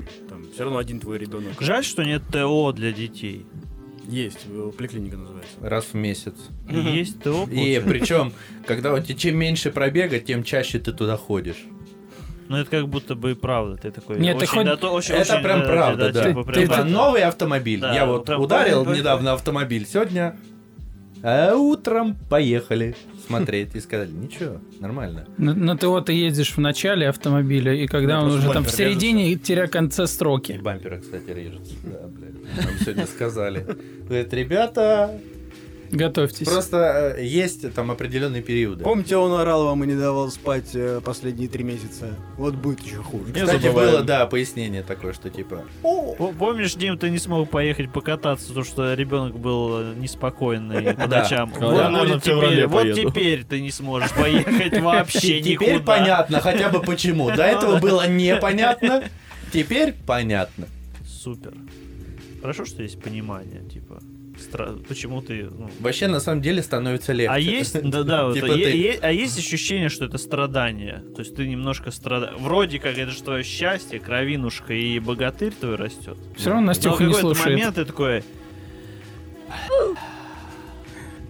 [0.01, 0.29] езжай.
[0.29, 1.53] Там все равно один твой ребенок.
[1.61, 3.47] Жаль, что нет ТО для детей.
[4.07, 5.55] Есть, э, поликлиника называется.
[5.61, 6.35] Раз в месяц.
[6.69, 7.47] Есть ТО?
[7.51, 8.33] И причем,
[8.67, 11.65] когда у тебя чем меньше пробега, тем чаще ты туда ходишь.
[12.49, 13.77] Ну это как будто бы и правда.
[13.77, 14.19] Ты такой.
[14.19, 16.25] Нет, ты очень хоть- дато- очень- Это очень, прям да, правда, да.
[16.29, 16.85] типа, Ты- прям Типа да.
[16.85, 17.81] новый автомобиль.
[17.81, 18.99] Да, Я вот вот прям ударил поехали.
[19.01, 19.87] недавно автомобиль.
[19.87, 20.39] Сегодня
[21.23, 22.97] а утром поехали
[23.29, 23.75] смотреть.
[23.77, 25.27] И сказали, ничего, нормально.
[25.39, 28.65] На, на ТО ты ездишь в начале автомобиля, и когда Да, он просто уже там
[28.65, 30.59] в середине, теря конце И строки.
[30.63, 31.75] бамперы, кстати, режутся.
[31.85, 32.35] Да, блядь.
[32.67, 33.65] Нам сегодня сказали.
[34.09, 35.21] Говорят, ребята,
[35.91, 36.47] Готовьтесь.
[36.47, 38.85] просто э, есть там определенные периоды.
[38.85, 42.15] Помните, он орал вам и не давал спать э, последние три месяца?
[42.37, 43.33] Вот будет еще хуже.
[43.33, 43.91] Не Кстати, забываем.
[43.93, 45.65] было, да, пояснение такое, что типа...
[46.39, 51.53] Помнишь, Дим, ты не смог поехать покататься, потому что ребенок был э, неспокойный по ночам.
[51.59, 53.11] Да, Вот, феврале теперь, вот поеду.
[53.11, 57.31] теперь ты не сможешь поехать вообще Теперь понятно хотя бы почему.
[57.31, 59.05] До этого было непонятно.
[59.53, 60.67] Теперь понятно.
[61.07, 61.55] Супер.
[62.41, 64.01] Хорошо, что есть понимание, типа,
[64.39, 65.45] стра- почему ты...
[65.45, 67.33] ну, Вообще, на самом деле, становится легче.
[67.33, 71.03] А есть, да, да, вот, Типа ты- е- а есть ощущение, что это страдание.
[71.15, 72.37] То есть ты немножко страдаешь.
[72.39, 76.17] Вроде как это же твое счастье, кровинушка и богатырь твой растет.
[76.37, 77.57] Все равно Но в Настюха не какой-то слушает.
[77.59, 78.25] момент ты такой,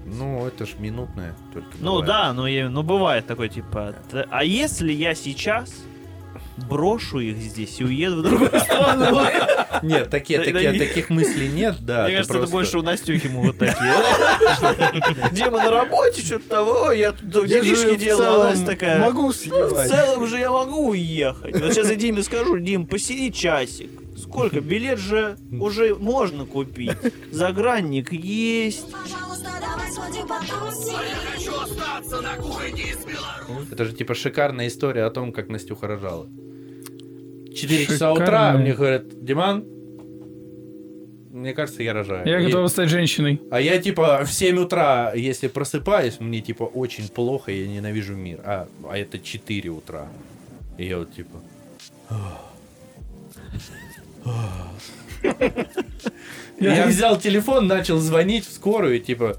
[0.06, 1.68] Ну, это ж минутное только.
[1.80, 2.06] ну бывает.
[2.06, 5.72] да, но я, ну бывает такой типа, «Т- а если я сейчас
[6.68, 9.20] брошу их здесь и уеду в другую страну?
[9.82, 12.04] Нет, такие, такие, таких мыслей нет, да.
[12.04, 13.92] Мне кажется, это больше у Настюхи могут такие.
[15.32, 18.98] Дима на работе, что-то того, я тут делишки делаю, а Настя такая...
[18.98, 19.88] Могу В съебать.
[19.88, 21.58] целом же я могу уехать.
[21.60, 23.90] Вот сейчас я Диме скажу, Дим, посиди часик.
[24.28, 24.60] Сколько?
[24.60, 26.96] Билет же уже можно купить.
[27.30, 28.90] Загранник есть.
[28.92, 30.98] Пожалуйста, давай сходим потусим.
[33.70, 36.28] Это же типа шикарная история о том, как Настюха рожала.
[37.54, 39.64] Четыре часа утра мне говорят, Диман,
[41.30, 42.26] мне кажется, я рожаю.
[42.26, 43.40] Я И- готова стать женщиной.
[43.50, 48.40] А я типа в 7 утра, если просыпаюсь, мне типа очень плохо, я ненавижу мир.
[48.44, 50.08] А, а это 4 утра.
[50.78, 51.40] И я вот типа...
[56.60, 59.36] Я взял телефон, начал звонить в скорую, типа,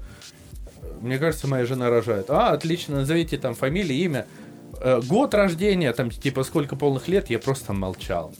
[1.00, 2.30] мне кажется, моя жена рожает.
[2.30, 4.26] А, отлично, назовите там фамилию, имя.
[4.80, 8.34] Э, Год рождения, там, типа, сколько полных лет, я просто молчал.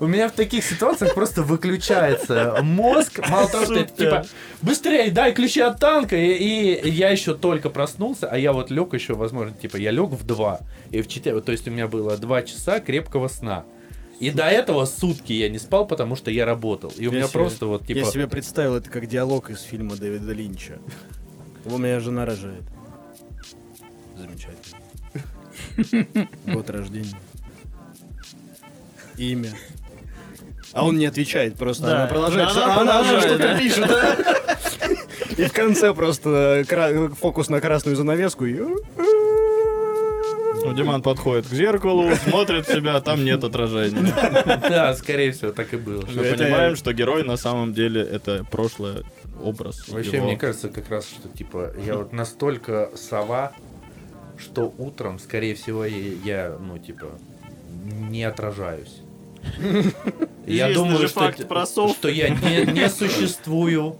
[0.00, 3.20] У меня в таких ситуациях просто выключается мозг.
[3.28, 4.24] Мало того, что типа,
[4.62, 6.16] быстрее дай ключи от танка.
[6.16, 10.24] И, я еще только проснулся, а я вот лег еще, возможно, типа, я лег в
[10.24, 10.60] 2.
[10.90, 13.64] И в 4, то есть у меня было 2 часа крепкого сна.
[14.20, 16.92] И до этого сутки я не спал, потому что я работал.
[16.96, 17.98] И у меня просто вот, типа...
[17.98, 20.78] Я себе представил это как диалог из фильма Дэвида Линча.
[21.64, 22.62] У меня жена рожает.
[24.18, 26.28] Замечательно.
[26.54, 27.16] Год рождения.
[29.16, 29.52] Имя.
[30.72, 31.96] А он не отвечает, просто Да.
[31.96, 32.56] она продолжает.
[32.56, 33.86] Она что-то пишет.
[33.88, 34.16] да.
[35.36, 38.44] И в конце просто кра- фокус на красную занавеску.
[38.44, 38.60] и-
[40.64, 44.12] Ну, Диман подходит к зеркалу, смотрит себя, а там нет отражения.
[44.68, 46.02] Да, скорее всего, так и было.
[46.14, 49.02] Мы понимаем, что герой на самом деле это прошлое,
[49.42, 49.88] образ.
[49.88, 50.26] Вообще, его.
[50.26, 53.52] мне кажется, как раз, что, типа, я вот настолько сова,
[54.38, 57.18] что утром, скорее всего, я, ну, типа,
[58.08, 59.02] не отражаюсь.
[60.46, 63.98] Я думаю, что, я не, не существую,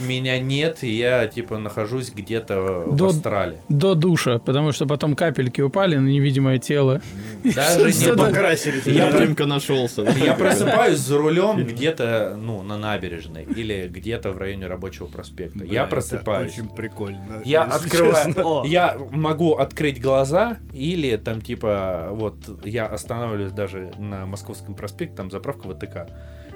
[0.00, 3.58] меня нет, и я, типа, нахожусь где-то в До- астрале.
[3.68, 7.00] До душа, потому что потом капельки упали на невидимое тело.
[7.44, 8.82] Даже не Покрасили.
[8.90, 10.02] Я Димка нашелся.
[10.02, 15.64] Я просыпаюсь за рулем где-то, ну, на набережной или где-то в районе рабочего проспекта.
[15.64, 16.52] Я просыпаюсь.
[16.52, 17.42] Очень прикольно.
[17.44, 24.74] Я открываю, я могу открыть глаза или там типа вот я останавливаюсь даже на Московском
[24.74, 26.08] проспекте, там заправка ВТК.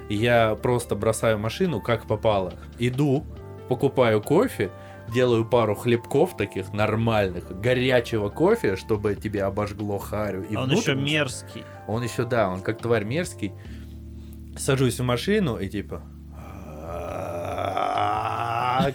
[0.09, 3.25] Я просто бросаю машину как попало, иду,
[3.69, 4.69] покупаю кофе,
[5.13, 10.45] делаю пару хлебков таких нормальных, горячего кофе, чтобы тебе обожгло харю.
[10.49, 11.63] И А Он еще мерзкий.
[11.87, 13.53] Он еще, да, он как тварь мерзкий.
[14.57, 16.01] Сажусь в машину и типа...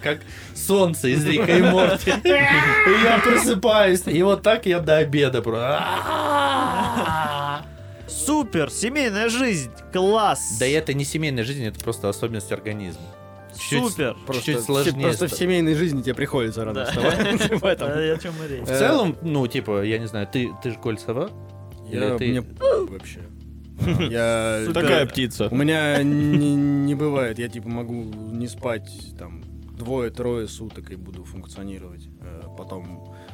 [0.02, 0.18] Как
[0.54, 2.10] солнце из Рика и Морти.
[2.10, 4.06] И я просыпаюсь.
[4.06, 5.82] И вот так я до обеда просто...
[8.28, 10.58] Супер, семейная жизнь, класс.
[10.60, 13.00] Да и это не семейная жизнь, это просто особенность организма.
[13.54, 14.16] Чуть-чуть- Супер.
[14.26, 15.02] Просто, сложнее.
[15.02, 16.84] просто в семейной жизни тебе приходится рано Да.
[16.84, 17.50] вставать.
[17.62, 17.88] В этом.
[17.98, 18.20] Речь.
[18.64, 21.30] В целом, ну, типа, я не знаю, ты, ты же кольцева?
[21.90, 22.28] Я, ты...
[22.28, 22.44] мне
[22.90, 23.20] вообще.
[24.10, 24.66] Я...
[24.74, 25.48] Такая птица.
[25.50, 29.42] У меня не, бывает, я типа могу не спать там
[29.78, 32.06] двое-трое суток и буду функционировать.
[32.20, 33.27] Э, Потом, э,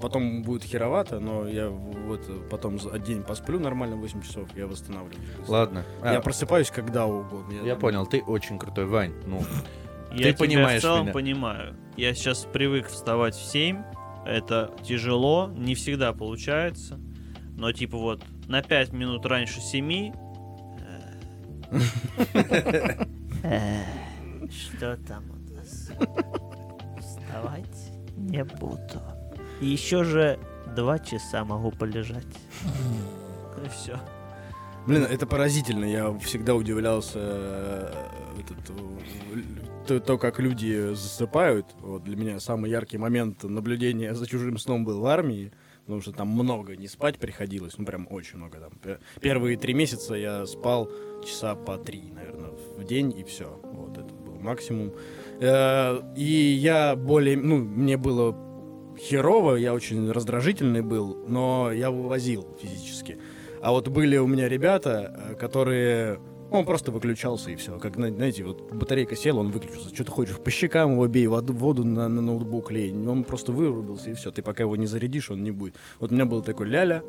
[0.00, 5.48] потом будет херовато, но я вот потом день посплю нормально 8 часов, я восстанавливаюсь.
[5.48, 5.84] Ладно.
[6.02, 7.64] А, Я просыпаюсь когда угодно.
[7.64, 9.12] я понял, ты очень крутой, Вань.
[9.26, 9.42] Ну,
[10.12, 11.12] Я Ты тебя понимаешь в целом меня.
[11.12, 11.76] понимаю.
[11.96, 13.82] Я сейчас привык вставать в 7.
[14.24, 16.98] Это тяжело, не всегда получается.
[17.56, 20.12] Но типа вот на 5 минут раньше 7.
[24.50, 25.90] Что там у нас?
[27.00, 29.00] Вставать не буду.
[29.60, 30.38] Еще же
[30.74, 32.26] 2 часа могу полежать.
[33.64, 33.98] И все.
[34.86, 35.84] Блин, это поразительно.
[35.84, 37.92] Я всегда удивлялся э,
[38.38, 39.42] этот, э,
[39.86, 41.66] то, то, как люди засыпают.
[41.80, 45.52] Вот для меня самый яркий момент наблюдения за чужим сном был в армии.
[45.86, 48.58] Потому что там много не спать приходилось, ну прям очень много.
[48.58, 48.72] Там.
[48.82, 50.90] Пе- Первые три месяца я спал
[51.24, 53.60] часа по три, наверное, в день, и все.
[53.62, 54.92] Вот это был максимум.
[55.40, 58.32] Э, И я более, ну, мне было
[58.98, 63.18] херово, я очень раздражительный был, но я вывозил физически.
[63.62, 66.20] А вот были у меня ребята, э, которые...
[66.50, 67.78] Он просто выключался и все.
[67.78, 69.92] Как, зна- знаете, вот батарейка села, он выключился.
[69.92, 72.92] Что ты хочешь, по щекам его бей, воду, воду на, на ноутбук лей.
[72.92, 74.30] Он просто вырубился и все.
[74.30, 75.74] Ты пока его не зарядишь, он не будет.
[75.98, 77.02] Вот у меня был такой ляля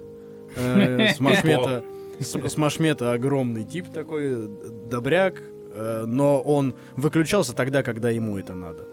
[0.55, 1.83] э, с машмета.
[2.19, 4.47] С, с машмета огромный тип такой, э,
[4.89, 5.35] добряк,
[5.73, 8.87] э, но он выключался тогда, когда ему это надо.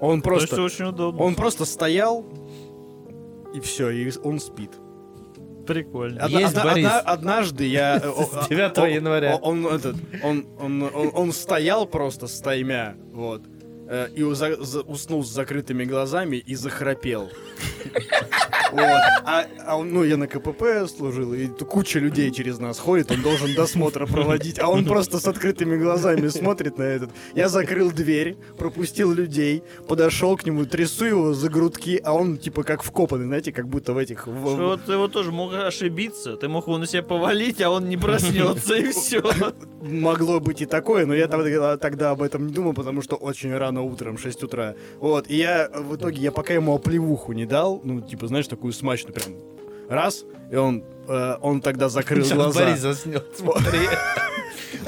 [0.00, 1.22] Он Просто очень удобно.
[1.22, 2.24] он просто стоял
[3.54, 4.70] и все, и он спит.
[5.66, 6.24] Прикольно.
[6.24, 6.86] Одна- Есть, одна- Борис.
[6.86, 7.96] одна- однажды я...
[8.02, 9.36] э, о- С 9 о- января.
[9.36, 13.42] Он, он этот, он, он, он, он стоял просто стаймя, вот,
[13.88, 17.30] э, и уснул с закрытыми глазами и захрапел.
[18.72, 18.80] Вот.
[19.24, 23.22] А, а он, ну, я на КПП служил, и куча людей через нас ходит, он
[23.22, 27.10] должен досмотр проводить, а он просто с открытыми глазами смотрит на этот.
[27.34, 32.62] Я закрыл дверь, пропустил людей, подошел к нему, трясу его за грудки, а он типа
[32.62, 34.26] как вкопанный, знаете, как будто в этих...
[34.26, 36.36] в- Что ты его тоже мог ошибиться.
[36.36, 39.22] Ты мог его на себя повалить, а он не проснется, и все.
[39.82, 43.54] Могло быть и такое, но я тогда, тогда об этом не думал, потому что очень
[43.56, 44.74] рано утром, 6 утра.
[45.00, 48.72] Вот, и я в итоге, я пока ему оплевуху не дал, ну, типа, знаешь, такую
[48.72, 49.34] смачную прям
[49.88, 52.60] раз, и он, э, он тогда закрыл Сейчас глаза.
[52.60, 53.88] Борис заснет, смотри.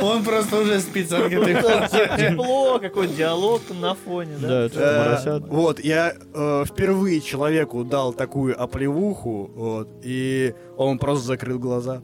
[0.00, 1.08] Он просто уже спит.
[1.08, 4.68] Тепло, какой диалог там на фоне, да?
[4.68, 11.58] Да, Э, вот, я э, впервые человеку дал такую оплевуху, вот, и он просто закрыл
[11.58, 12.00] глаза.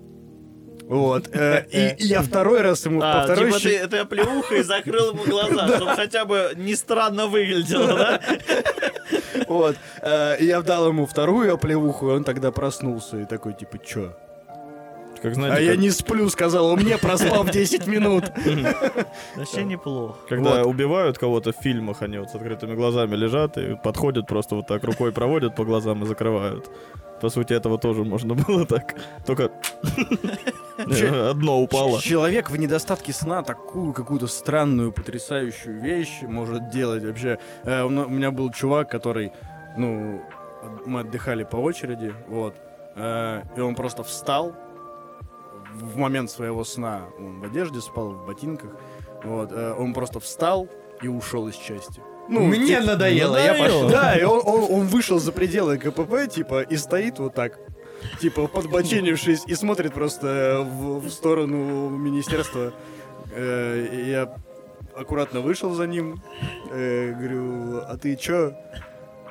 [0.91, 3.97] Вот, э, и, и я второй раз ему по А, второй типа щи- ты, ты
[3.99, 8.21] оплеухой закрыл ему глаза, чтобы хотя бы не странно выглядело, да?
[9.47, 9.77] Вот.
[10.03, 14.17] э, и я дал ему вторую оплевуху, и он тогда проснулся и такой, типа, чё?
[15.23, 18.25] Как А знаете, я как- не сплю, сказал он мне, проспал в 10 минут.
[19.37, 20.19] Вообще неплохо.
[20.29, 24.67] когда убивают кого-то в фильмах, они вот с открытыми глазами лежат и подходят просто вот
[24.67, 26.71] так рукой проводят по глазам и закрывают.
[27.21, 28.95] По сути, этого тоже можно было так.
[29.27, 29.51] Только
[31.31, 32.01] одно упало.
[32.01, 37.39] Человек в недостатке сна такую какую-то странную, потрясающую вещь может делать вообще.
[37.65, 39.33] Э, у меня был чувак, который,
[39.77, 40.23] ну,
[40.87, 42.55] мы отдыхали по очереди, вот,
[42.97, 44.55] э, и он просто встал
[45.75, 47.03] в момент своего сна.
[47.19, 48.71] Он в одежде спал, в ботинках,
[49.25, 50.69] вот, э, он просто встал
[51.03, 52.01] и ушел из части.
[52.29, 53.89] Ну, Мне типа, надоело, я пошел.
[53.89, 57.59] Да, и он, он- он вышел за пределы КПП, типа, и стоит вот так,
[58.21, 62.73] типа, подбоченившись, и смотрит просто в, в сторону министерства.
[63.35, 64.35] Э, я
[64.97, 66.23] аккуратно вышел за ним,
[66.71, 68.55] э, говорю, а ты чё?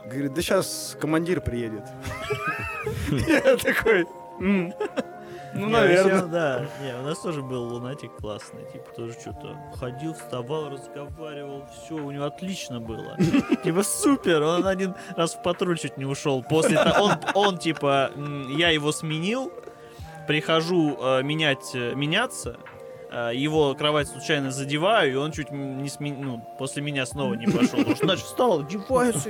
[0.06, 1.84] Говорит, да сейчас командир приедет.
[3.28, 4.06] Я такой,
[4.40, 4.74] «М,
[5.54, 6.14] ну, Не, наверное.
[6.14, 6.66] вообще, да.
[6.82, 8.66] Не, у нас тоже был лунатик классный.
[8.72, 11.66] Типа тоже что-то ходил, вставал, разговаривал.
[11.74, 13.18] Все, у него отлично было.
[13.64, 14.42] Типа супер.
[14.42, 16.44] Он один раз в патруль чуть не ушел.
[16.44, 18.12] После того, он, он типа,
[18.50, 19.52] я его сменил,
[20.28, 22.58] прихожу э, менять, э, меняться,
[23.12, 26.22] э, его кровать случайно задеваю, и он чуть не смен...
[26.22, 27.80] ну, после меня снова не пошел.
[27.80, 29.30] Потому что, значит, встал, одевается.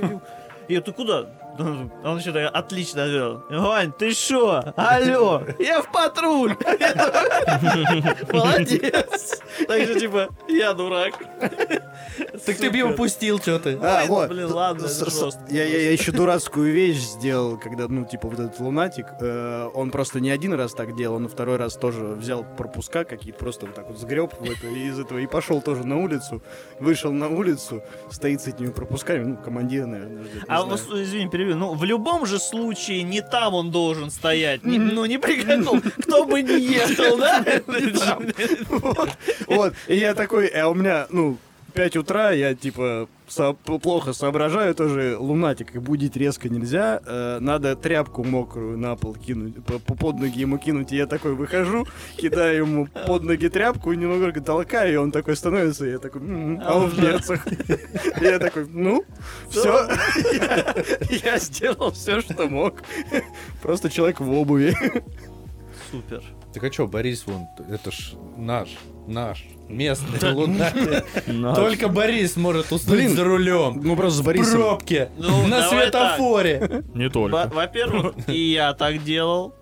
[0.68, 1.30] И я, ты куда?
[1.60, 3.44] Он что-то отлично отвел.
[3.50, 4.62] Вань, ты шо?
[4.76, 6.56] Алло, я в патруль.
[8.32, 9.40] Молодец.
[9.66, 11.14] Так же, типа, я дурак.
[12.46, 13.78] Так ты бы его пустил, что ты?
[13.80, 14.28] А, вот.
[14.28, 14.86] блин, ладно.
[15.48, 19.90] Я, я, я еще дурацкую вещь сделал, когда, ну, типа, вот этот лунатик, э, он
[19.90, 23.74] просто не один раз так делал, он второй раз тоже взял пропуска какие-то, просто вот
[23.74, 26.42] так вот сгреб из этого, и пошел тоже на улицу,
[26.78, 31.56] вышел на улицу, стоит с этими пропусками, ну, командир, наверное, ждет, А, извини, перебью.
[31.56, 34.60] Ну, в любом же случае не там он должен стоять.
[34.64, 35.80] Ну, не при каком.
[35.80, 37.44] Кто бы не ехал, да?
[39.46, 41.38] Вот, и я такой, а у меня, ну,
[41.70, 47.76] 5 утра, я, типа, со- плохо соображаю, тоже лунатик, и будить резко нельзя, э, надо
[47.76, 51.86] тряпку мокрую на пол кинуть, по- по- под ноги ему кинуть, и я такой выхожу,
[52.16, 56.60] кидаю ему под ноги тряпку, немного толкаю, и он такой становится, и я такой, «М,
[56.64, 57.46] а он в берцах.
[57.46, 59.04] И я такой, ну,
[59.48, 59.88] все,
[61.24, 62.82] я сделал все, что мог.
[63.62, 64.76] Просто человек в обуви.
[65.90, 66.22] Супер.
[66.52, 68.70] Так а что, Борис, вон, это ж наш,
[69.06, 71.04] наш, местный лунатик.
[71.54, 73.80] Только Борис может уснуть за рулем.
[73.84, 76.82] Ну, просто с В Борисом пробке, Ну, на светофоре.
[76.94, 77.48] Не только.
[77.54, 79.54] Во-первых, и я так делал,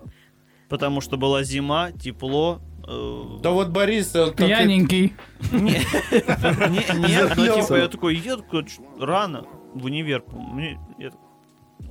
[0.67, 2.59] потому что была зима, тепло.
[2.87, 5.13] э, Да вот Борис, Пьяненький.
[5.51, 10.21] Не- не- Нет, ну типа я такой, еду такой, «Чё, рано в универ.
[10.21, 10.53] по-моему».
[10.55, 11.11] Мне- я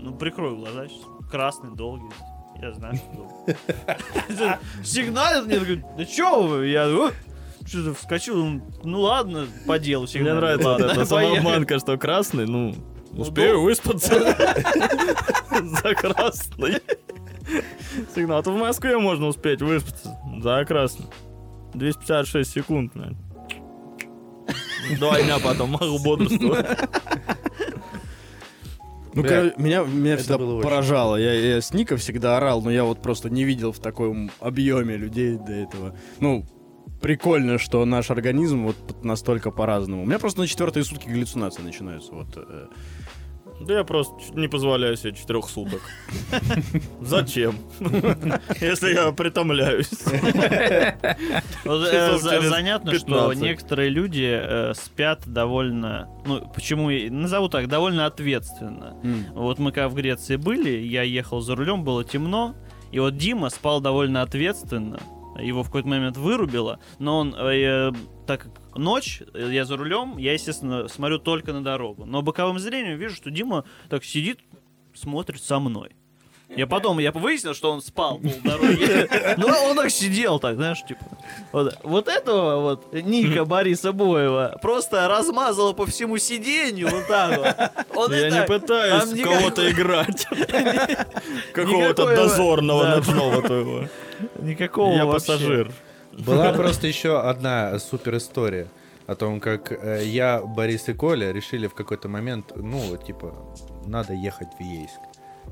[0.00, 1.06] Ну, прикрою глаза сейчас.
[1.30, 2.08] Красный, долгий.
[2.60, 4.58] Я знаю, что.
[4.84, 6.66] Сигналит мне, такой, да чё вы?
[6.68, 7.12] Я
[7.66, 12.74] что-то вскочил, ну ладно, по делу Мне нравится вот Ладно, эта самообманка, что красный, ну,
[13.12, 14.14] успею выспаться
[15.50, 16.80] за красный.
[18.14, 18.38] Сигнал.
[18.38, 21.06] А то в Москве можно успеть выспаться за красный.
[21.74, 23.18] 256 секунд, наверное.
[24.98, 26.66] Два дня потом могу бодрствовать.
[29.18, 31.16] Ну, Бля, меня, меня это всегда было очень поражало.
[31.16, 34.96] Я, я с Ника всегда орал, но я вот просто не видел в таком объеме
[34.96, 35.96] людей до этого.
[36.20, 36.46] Ну,
[37.00, 40.04] прикольно, что наш организм вот настолько по-разному.
[40.04, 42.12] У меня просто на четвертые сутки галлюцинации начинаются.
[42.12, 42.66] Вот, э,
[43.60, 45.82] Да я просто не позволяю себе четырех суток.
[47.00, 47.56] Зачем?
[48.60, 49.90] Если я притомляюсь.
[51.64, 53.42] Э, Занятно, что 15.
[53.42, 58.96] некоторые люди э, спят довольно, ну, почему, назову так, довольно ответственно.
[59.34, 62.54] Вот мы когда в Греции были, я ехал за рулем, было темно,
[62.92, 64.98] и вот Дима спал довольно ответственно.
[65.40, 67.92] Его в какой-то момент вырубило, но он, э,
[68.26, 72.04] так как ночь, э, я за рулем, я, естественно, смотрю только на дорогу.
[72.04, 74.40] Но боковым зрением вижу, что Дима так сидит,
[74.94, 75.97] смотрит со мной.
[76.56, 79.36] Я потом, я выяснил, что он спал полдороги.
[79.36, 81.04] Ну, он так сидел так, знаешь, типа.
[81.52, 87.96] Вот, вот этого вот Ника Бориса Боева просто размазало по всему сиденью вот так вот.
[87.96, 88.46] Он Я не так.
[88.46, 90.26] пытаюсь в кого-то играть.
[91.52, 93.88] Какого-то дозорного ночного твоего.
[94.38, 95.70] Никакого Я пассажир.
[96.12, 98.68] Была просто еще одна супер история
[99.06, 103.34] о том, как э, я, Борис и Коля решили в какой-то момент, ну, типа,
[103.86, 105.00] надо ехать в Ейск.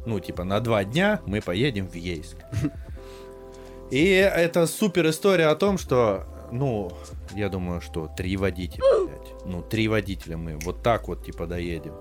[0.07, 2.37] Ну, типа, на два дня мы поедем в Ейск.
[3.91, 6.93] И это супер история о том, что, ну,
[7.35, 9.45] я думаю, что три водителя, блядь.
[9.45, 11.95] Ну, три водителя мы вот так вот, типа, доедем.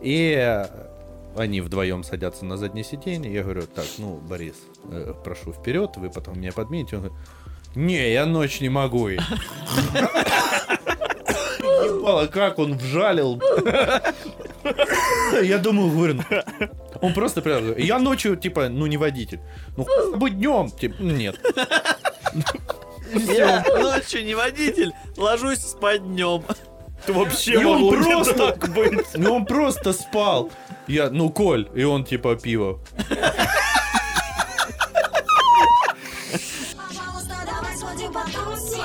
[0.00, 0.64] И
[1.36, 3.32] они вдвоем садятся на заднее сиденье.
[3.32, 4.56] Я говорю, так, ну, Борис,
[4.90, 6.96] э, прошу вперед, вы потом меня подмените.
[6.96, 7.18] Он говорит,
[7.74, 9.08] не, я ночь не могу.
[12.08, 13.40] Ебало, как он вжалил.
[15.42, 16.68] Я думаю, говорю, ну,
[17.00, 19.40] он просто прям, я ночью, типа, ну не водитель.
[19.76, 19.86] Ну,
[20.16, 21.36] бы днем, типа, нет.
[23.14, 26.42] Я ночью не водитель, ложусь спать днем.
[27.06, 29.06] Ты вообще И он просто- так быть.
[29.14, 30.50] Ну он просто спал.
[30.86, 32.80] Я, ну, Коль, и он типа пиво.
[36.76, 38.84] Пожалуйста, давай сходим потусим.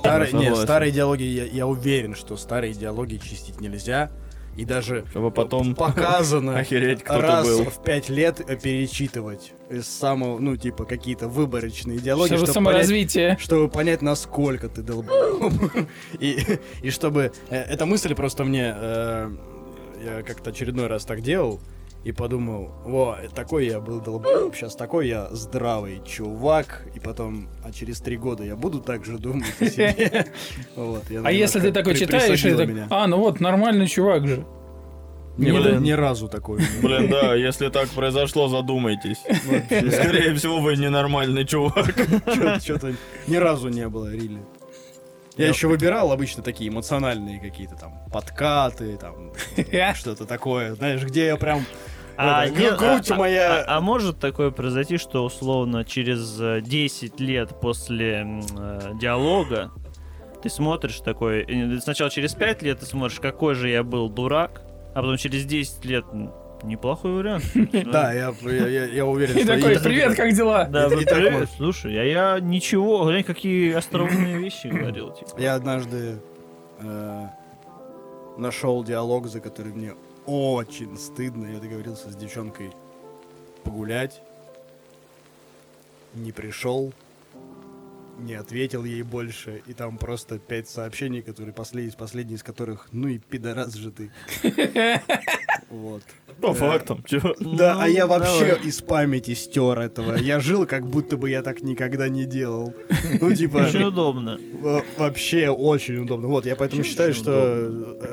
[0.00, 0.64] Старые, не, согласен.
[0.64, 4.10] старые диалоги, я, я уверен, что старые диалоги чистить нельзя.
[4.56, 7.64] И даже Чтобы потом показано охереть, кто раз был.
[7.64, 13.38] в пять лет перечитывать из самого, ну, типа, какие-то выборочные диалоги, Чтобы чтобы понять, саморазвитие.
[13.40, 15.52] чтобы понять, насколько ты долбоеб.
[16.20, 16.38] И,
[16.82, 17.32] и чтобы...
[17.48, 18.74] э, Эта мысль просто мне...
[18.76, 19.30] э,
[20.04, 21.60] Я как-то очередной раз так делал,
[22.04, 27.72] и подумал, во, такой я был долбоеб, сейчас такой я здравый чувак, и потом, а
[27.72, 30.26] через три года я буду так же думать о себе.
[30.76, 34.44] Вот, я А если ты такой читаешь, и так, а, ну вот, нормальный чувак же.
[35.38, 35.82] Не, Блин.
[35.82, 36.60] ни разу такой.
[36.82, 39.18] Блин, да, если так произошло, задумайтесь.
[39.18, 41.94] Скорее всего, вы ненормальный чувак.
[42.62, 42.92] Чё-то
[43.26, 44.40] ни разу не было, рили.
[45.36, 49.32] Я еще выбирал обычно такие эмоциональные какие-то там подкаты, там
[49.94, 51.64] что-то такое, знаешь, где я прям
[52.16, 56.60] А, Это, нет, грудь а- моя- А, а может такое произойти, что условно через э,
[56.62, 58.26] 10 лет после
[58.58, 59.70] э, диалога
[60.42, 61.46] Ты смотришь такой,
[61.80, 64.62] сначала через 5 лет ты смотришь, какой же я был дурак,
[64.94, 66.04] а потом через 10 лет
[66.64, 67.44] неплохой вариант.
[67.92, 69.56] Да, я, я, я- я уверен, И что...
[69.56, 70.64] такой, привет, как дела?
[70.66, 71.32] Да, И- и так привет.
[71.32, 71.50] может.
[71.56, 75.12] Слушай, а я ничего, глянь, какие остроумные вещи говорил.
[75.12, 75.30] Типа.
[75.38, 76.18] Я однажды
[76.80, 77.26] э,
[78.36, 79.94] нашел диалог, за который мне
[80.26, 81.46] очень стыдно.
[81.46, 82.72] Я договорился с девчонкой
[83.64, 84.22] погулять.
[86.14, 86.92] Не пришел.
[88.18, 89.62] Не ответил ей больше.
[89.66, 94.12] И там просто пять сообщений, которые последний, последний из которых, ну и пидорас же ты.
[95.72, 96.02] Вот.
[96.40, 97.34] По фактам, чё?
[97.40, 98.66] Да, а Ну, я вообще давай.
[98.68, 100.16] из памяти стер этого.
[100.16, 102.74] Я жил, как будто бы я так никогда не делал.
[103.20, 104.38] Ну, типа, Очень удобно.
[104.60, 106.28] Во- Вообще очень удобно.
[106.28, 107.32] Вот, я поэтому Очень считаю, очень что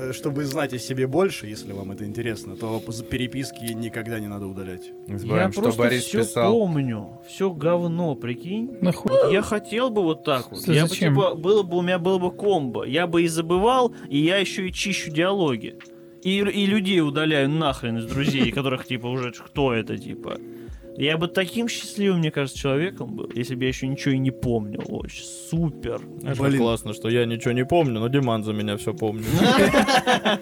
[0.09, 4.47] э, чтобы знать о себе больше, если вам это интересно, то переписки никогда не надо
[4.47, 4.91] удалять.
[5.07, 6.51] Я что просто Борис все писал.
[6.51, 7.19] помню.
[7.27, 8.77] Все говно, прикинь.
[8.81, 9.11] Нахуй.
[9.33, 10.61] Я хотел бы вот так вот.
[10.61, 11.13] Что, Я бы, зачем?
[11.15, 12.85] типа, было бы, у меня было бы комбо.
[12.85, 15.75] Я бы и забывал, и я еще и чищу диалоги.
[16.23, 20.39] И, и людей удаляю нахрен из друзей, которых, типа, уже кто это, типа.
[20.97, 24.31] Я бы таким счастливым, мне кажется, человеком был, если бы я еще ничего и не
[24.31, 24.83] помнил.
[24.89, 26.01] Очень супер.
[26.01, 26.57] Блин.
[26.57, 29.25] классно, что я ничего не помню, но Диман за меня все помнит.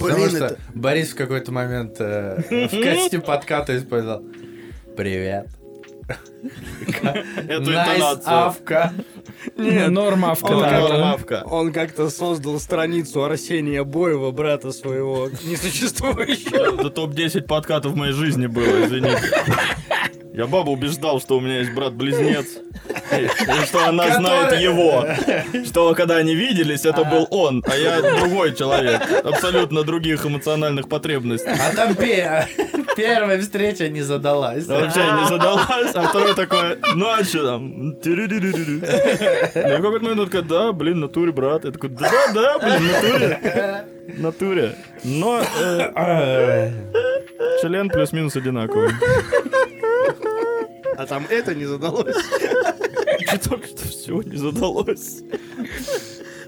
[0.00, 4.24] Потому что Борис в какой-то момент э, в качестве подката использовал
[4.96, 5.61] «Привет».
[7.48, 8.22] Эту Nice, интонацию.
[8.34, 8.92] авка.
[9.56, 10.80] Нет, нормавка Он такая.
[10.80, 11.42] как-то- Мавка.
[11.46, 16.74] Он как-то создал страницу Арсения Боева, брата своего, несуществующего.
[16.80, 19.20] Это топ-10 подкатов в моей жизни было, извините.
[20.34, 22.46] Я бабу убеждал, что у меня есть брат-близнец.
[23.18, 25.06] И, что она знает его.
[25.66, 29.00] Что когда они виделись, это был он, а я другой человек.
[29.24, 31.50] Абсолютно других эмоциональных потребностей.
[31.50, 32.46] А там пе-
[32.96, 34.66] первая встреча не задалась.
[34.66, 37.92] Вообще не задалась, а второй такой, ну а что там?
[37.92, 38.08] И
[39.54, 41.64] в какой-то момент такой, да, блин, натуре, брат.
[41.64, 43.86] Я такой, да, да, блин, натуре.
[44.18, 44.74] Натуре.
[45.04, 46.70] Но э,
[47.60, 48.90] член плюс-минус одинаковый.
[50.96, 52.16] А там это не задалось.
[53.34, 55.22] И только что все не задалось.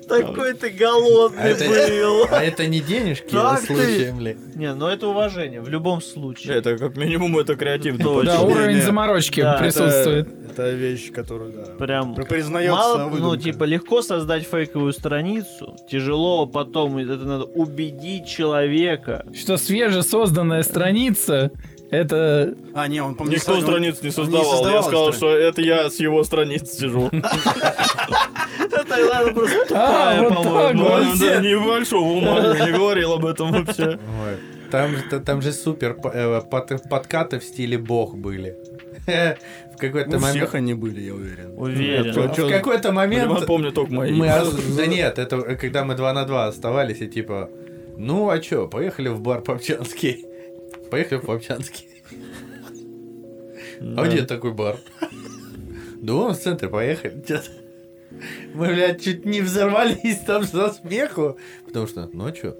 [0.08, 2.26] Такой ты голодный А это- был.
[2.30, 4.36] А это не денежки Так ты- случаем ли?
[4.54, 6.56] Не, ну это уважение, в любом случае.
[6.58, 7.96] Это как минимум это креатив.
[7.96, 10.28] Да, уровень заморочки Да, присутствует.
[10.28, 11.62] Это, это вещь, которую, да.
[11.78, 19.24] Прям Признается мало, ну типа легко создать фейковую страницу, тяжело потом это надо убедить человека.
[19.34, 21.50] Что свежесозданная страница,
[21.90, 22.54] это...
[22.74, 24.44] А, не, он, не Никто страниц не создавал.
[24.44, 25.16] Я создавал сказал, страниц.
[25.16, 27.10] что это я с его страниц сижу.
[28.58, 30.84] Это просто А, тупая, по-моему.
[31.42, 33.98] Небольшого ума, я не говорил об этом вообще.
[33.98, 34.36] Ой,
[34.70, 38.56] Там, же- там же супер э, под- подкаты в стиле бог были.
[39.74, 40.36] В какой-то момент...
[40.36, 41.52] всех они были, я уверен.
[41.56, 42.12] Уверен.
[42.12, 43.24] В какой-то момент...
[43.28, 44.12] Диман помню только мои.
[44.76, 47.50] Да нет, это когда мы 2 на 2 оставались и типа,
[47.96, 50.24] ну а чё, поехали в бар Попчанский.
[50.94, 51.88] Поехали в Попчанский.
[53.96, 54.76] А где такой бар?
[55.96, 57.20] Да вон в центре поехали.
[58.54, 61.36] Мы, блядь, чуть не взорвались там со смеху.
[61.66, 62.54] Потому что, ну а чё,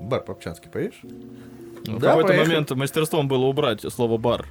[0.00, 0.98] в бар Попчанский поедешь?
[1.84, 2.48] В Да, какой-то поехали.
[2.48, 4.46] момент мастерством было убрать слово бар.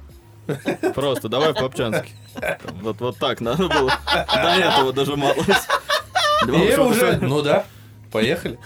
[0.94, 2.14] Просто давай в Попчанский.
[2.40, 3.92] Там Вот, вот так надо было.
[4.14, 5.44] До этого дожималось.
[6.46, 7.66] И уже, ну да,
[8.10, 8.58] поехали.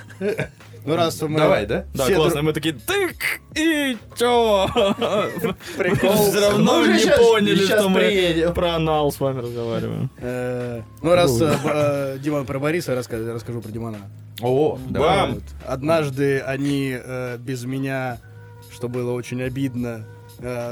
[0.85, 1.39] Ну, раз мы...
[1.39, 1.85] Давай, да?
[1.95, 2.43] Да, все классно.
[2.43, 3.17] Мы такие, тык,
[3.55, 4.69] и чё?
[5.77, 6.31] Прикол.
[6.31, 8.55] Все равно не поняли, что мы приедем.
[8.55, 10.11] про анал с вами разговариваем.
[10.19, 13.99] Э, Ну, раз э, э, Диман про Бориса, расскажу про Димана.
[14.41, 15.09] О, давай.
[15.33, 15.43] Бам!
[15.67, 16.97] Однажды они
[17.41, 18.19] без меня,
[18.73, 20.07] что было очень обидно,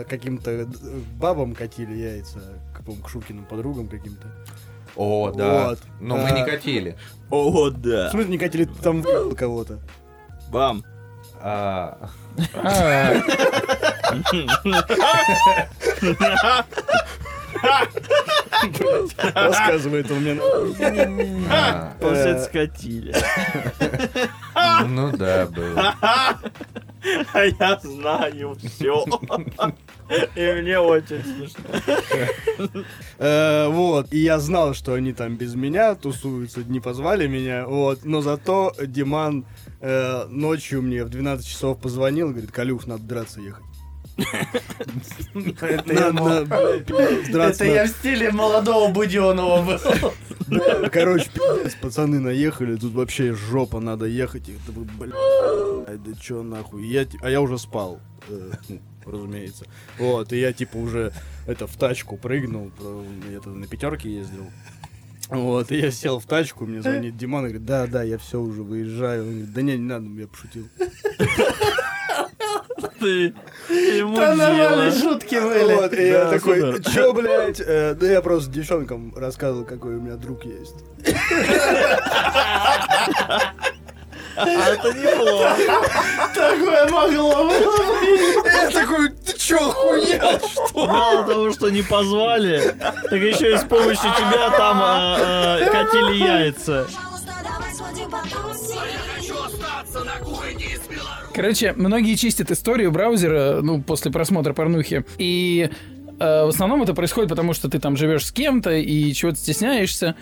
[0.08, 0.66] каким-то
[1.18, 2.38] бабам катили яйца,
[2.74, 4.26] к, по-моему, к Шукиным подругам каким-то.
[4.98, 5.68] О, да.
[5.68, 5.78] Вот.
[6.00, 6.96] Но мы не катили.
[7.30, 8.10] О, В да.
[8.10, 9.78] смысле, не катили там в кого-то.
[10.50, 10.84] Бам.
[11.40, 12.10] А,
[19.34, 20.40] Рассказывает он мне.
[21.50, 23.14] а, Получается, скатили.
[24.86, 25.94] ну да, было.
[27.32, 29.04] А я знаю все.
[30.36, 32.84] И мне очень смешно.
[33.18, 38.04] Э, Вот, и я знал, что они там без меня тусуются, не позвали меня, вот,
[38.04, 39.44] но зато Диман
[39.80, 43.64] э, ночью мне в 12 часов позвонил, говорит, Калюх, надо драться ехать.
[47.52, 49.78] Это я в стиле молодого Буденова был.
[50.90, 51.30] Короче,
[51.80, 54.50] пацаны наехали, тут вообще жопа, надо ехать.
[55.88, 56.86] Блин, да чё нахуй.
[56.86, 58.50] Я, а я уже спал, э,
[59.06, 59.64] разумеется.
[59.98, 61.12] Вот, и я типа уже
[61.46, 62.70] это в тачку прыгнул,
[63.30, 64.46] я тогда на пятерке ездил.
[65.30, 68.40] Вот, и я сел в тачку, мне звонит Димон и говорит, да, да, я все
[68.40, 69.24] уже выезжаю.
[69.24, 70.68] Он говорит, да не, не надо, я пошутил.
[73.00, 73.32] Ты
[73.68, 74.90] ему дело.
[74.90, 75.74] шутки были.
[75.74, 76.90] Вот, и я Да, такой, супер.
[76.90, 77.60] чё, блядь?
[77.60, 80.74] Э, Да я просто девчонкам рассказывал, какой у меня друг есть.
[84.40, 85.56] А это неплохо.
[86.34, 88.46] Такое могло быть.
[88.46, 90.86] Я такой, ты чё, охуел, что?
[90.86, 96.16] Мало того, что не позвали, так еще и с помощью тебя там а, а, катили
[96.16, 96.86] яйца.
[96.86, 98.78] Пожалуйста, давай сходим потусим.
[101.34, 105.04] Короче, многие чистят историю браузера, ну, после просмотра порнухи.
[105.18, 105.70] И
[106.18, 110.16] э, в основном это происходит потому, что ты там живешь с кем-то и чего-то стесняешься.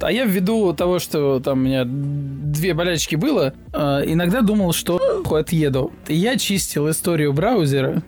[0.00, 4.98] А я ввиду того, что там у меня две болячки было, э, иногда думал, что
[5.30, 5.92] отъеду.
[6.06, 8.02] Я чистил историю браузера,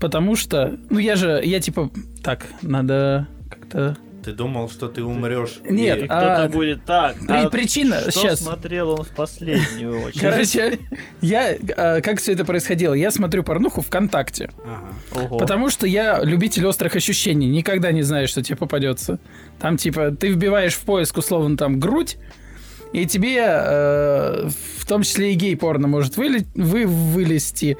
[0.00, 1.90] потому что, ну я же, я типа,
[2.22, 3.96] так, надо как-то...
[4.28, 5.60] Ты думал, что ты умрешь.
[5.64, 7.16] Нет, И а- кто-то будет так.
[7.26, 8.40] При- а причина, что щас.
[8.40, 10.20] смотрел он в последнюю очередь?
[10.20, 10.78] Короче,
[11.22, 12.92] я, э, как все это происходило?
[12.92, 14.50] Я смотрю порнуху ВКонтакте.
[15.14, 15.38] Ого.
[15.38, 17.46] Потому что я любитель острых ощущений.
[17.48, 19.18] Никогда не знаешь, что тебе попадется.
[19.58, 22.18] Там, типа, ты вбиваешь в поиск, условно, там, грудь,
[22.92, 27.78] и тебе, э, в том числе и гей-порно может выли- вы- вылезти.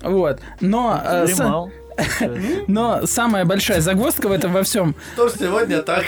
[0.00, 0.38] Вот.
[0.60, 1.72] Но, э, Дремал.
[2.68, 4.94] но самая большая загвоздка в этом во всем.
[5.14, 6.04] Что ж сегодня так?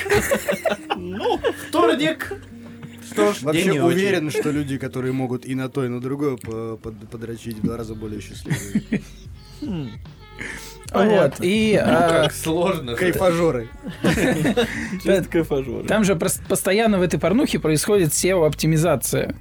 [0.97, 1.39] Ну,
[1.69, 2.33] вторник.
[3.13, 3.83] Что ж, Вообще не очень.
[3.99, 7.63] уверен, что люди, которые могут и на то, и на другое по- под- подрочить, в
[7.63, 9.03] два раза более счастливые.
[10.93, 11.35] Вот.
[11.41, 12.95] И Ну, э, Как сложно.
[12.97, 13.69] Кайфажоры.
[15.05, 15.87] Чисто кайфажоры.
[15.87, 19.37] там же постоянно в этой порнухе происходит SEO-оптимизация.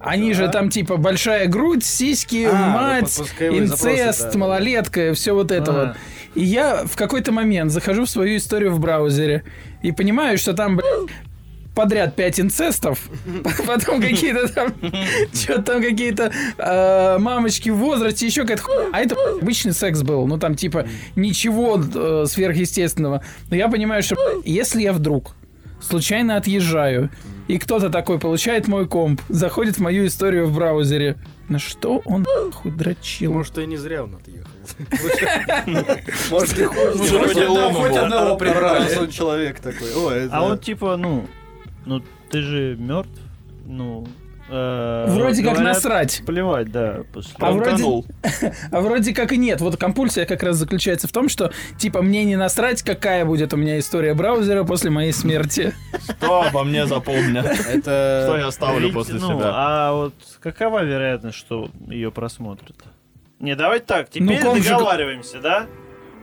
[0.00, 4.38] Они же там типа большая грудь, сиськи, А, мать, вот поисковые запросы, инцест, да.
[4.38, 5.86] малолетка, все вот это А.
[5.86, 5.96] вот.
[6.34, 9.44] И я в какой-то момент захожу в свою историю в браузере
[9.82, 11.10] и понимаю, что там блядь,
[11.74, 13.08] подряд пять инцестов,
[13.66, 14.74] потом какие-то там,
[15.32, 18.88] что там какие-то э, мамочки в возрасте, еще какая-то хуйня.
[18.92, 20.86] А это обычный секс был, ну там типа
[21.16, 23.22] ничего э, сверхъестественного.
[23.50, 25.34] Но я понимаю, что если я вдруг
[25.80, 27.10] случайно отъезжаю,
[27.50, 31.16] и кто-то такой получает мой комп, заходит в мою историю в браузере,
[31.48, 33.32] на что он нахуй дрочил?
[33.32, 34.50] Может, и не зря он отъехал.
[36.30, 38.96] Может, и Хоть одного- прибрали.
[38.96, 39.92] он человек такой.
[39.94, 41.26] О, это- А он типа, ну,
[41.86, 43.20] ну ты же мертв,
[43.66, 44.06] ну.
[44.50, 46.22] Э, Вроде как насрать.
[46.26, 47.02] Плевать, да.
[47.12, 48.04] после- А вроде-.
[48.72, 49.60] А вроде как и нет.
[49.60, 53.56] Вот компульсия как раз заключается в том, что типа мне не насрать, какая будет у
[53.56, 55.72] меня история браузера после моей смерти.
[56.18, 57.46] Что обо мне запомнят?
[57.46, 58.24] Это...
[58.26, 59.50] Что я оставлю Видите, после ну, себя?
[59.52, 62.76] А вот какова вероятность, что ее просмотрят?
[63.38, 65.66] Не, давайте так, теперь Ну, договариваемся, да?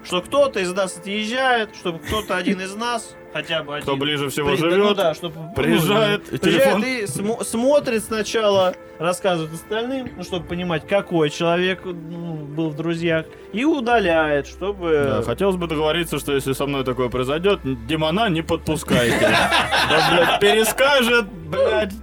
[0.08, 3.84] Что кто-то из нас отъезжает, чтобы кто-то один из нас, хотя бы один...
[3.84, 7.44] Кто ближе всего при- живет, ну да, чтоб, приезжает, ну, и телефон- приезжает и смо-
[7.44, 14.48] смотрит сначала, рассказывает остальным, ну, чтобы понимать, какой человек ну, был в друзьях, и удаляет,
[14.48, 15.04] чтобы...
[15.18, 19.20] Да, хотелось бы договориться, что если со мной такое произойдет, Димона не подпускайте.
[20.40, 21.94] Перескажет, блядь,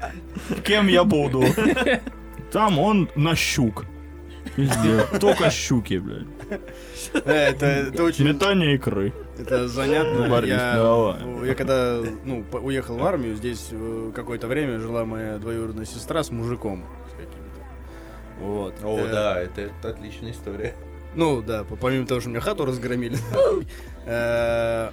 [0.63, 1.43] кем я буду.
[2.53, 3.87] Там он на щук.
[4.57, 5.05] Везде.
[5.21, 6.27] Только щуки, блядь.
[7.15, 9.13] Э, Это это очень Метание икры.
[9.39, 10.29] Это занятно.
[10.29, 15.87] Борис, я, я когда ну, уехал в армию, здесь э, какое-то время жила моя двоюродная
[15.87, 17.15] сестра с мужиком с.
[18.41, 18.75] Вот.
[18.83, 20.75] О, Э, да, это, это отличная история.
[21.15, 23.17] Ну, да, по- помимо того, что меня хату разгромили,
[24.07, 24.91] э,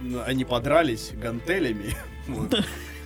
[0.00, 1.94] ну, они подрались гантелями.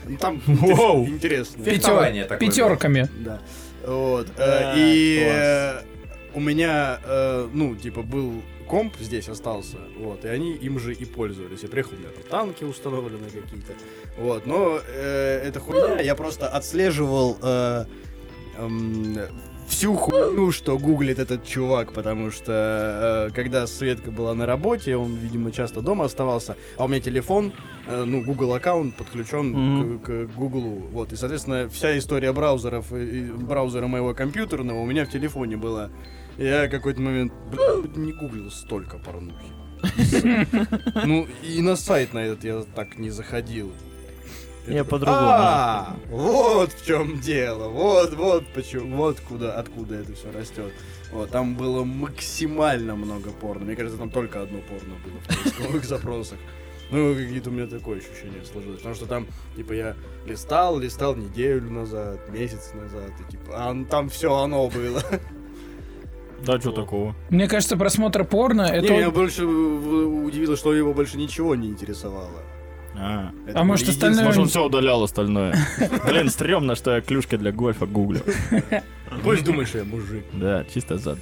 [0.08, 1.64] Ну, Там интересно.
[1.64, 3.08] Пятерками.
[3.18, 3.40] Да.
[3.86, 4.28] Вот.
[4.28, 5.84] э, А, И класс.
[5.84, 10.92] э, у меня, э, ну, типа, был комп здесь остался, вот, и они им же
[10.92, 11.62] и пользовались.
[11.62, 13.72] Я приехал, у меня там танки установлены какие-то,
[14.18, 17.84] вот, но э, эта хуйня, я просто отслеживал э,
[18.58, 19.18] эм,
[19.68, 25.14] всю хуйню, что гуглит этот чувак, потому что э, когда Светка была на работе, он,
[25.16, 27.52] видимо, часто дома оставался, а у меня телефон,
[27.86, 29.98] э, ну, Google аккаунт подключен Мгм.
[30.00, 34.86] к, к Google, вот, и, соответственно, вся история браузеров, и, и браузера моего компьютерного у
[34.86, 35.90] меня в телефоне была.
[36.38, 37.32] Я какой-то момент,
[37.96, 39.46] не гуглил столько порнухи.
[41.04, 43.72] Ну, и на сайт на этот я так не заходил.
[44.66, 45.28] Я такой, по-другому.
[45.28, 47.68] А, вот в чем дело.
[47.68, 50.72] Вот, вот почему, вот куда, откуда это все растет.
[51.12, 53.64] Вот, там было максимально много порно.
[53.64, 56.38] Мне кажется, там только одно порно было в поисковых запросах.
[56.90, 58.78] Ну, какие-то у меня такое ощущение сложилось.
[58.78, 64.08] Потому что там, типа, я листал, листал неделю назад, месяц назад, и типа, а там
[64.08, 65.02] все оно было.
[66.44, 67.14] Да, что такого?
[67.30, 68.92] Мне кажется, просмотр порно Не, это...
[68.92, 72.42] меня больше удивило, что его больше ничего не интересовало.
[72.98, 75.54] А, Это А может, остальное- может, он все удалял остальное.
[76.06, 78.20] Блин, стрёмно, что я клюшкой для гольфа гуглю.
[79.22, 80.24] Пусть думаешь, я мужик.
[80.32, 81.16] Да, чисто за...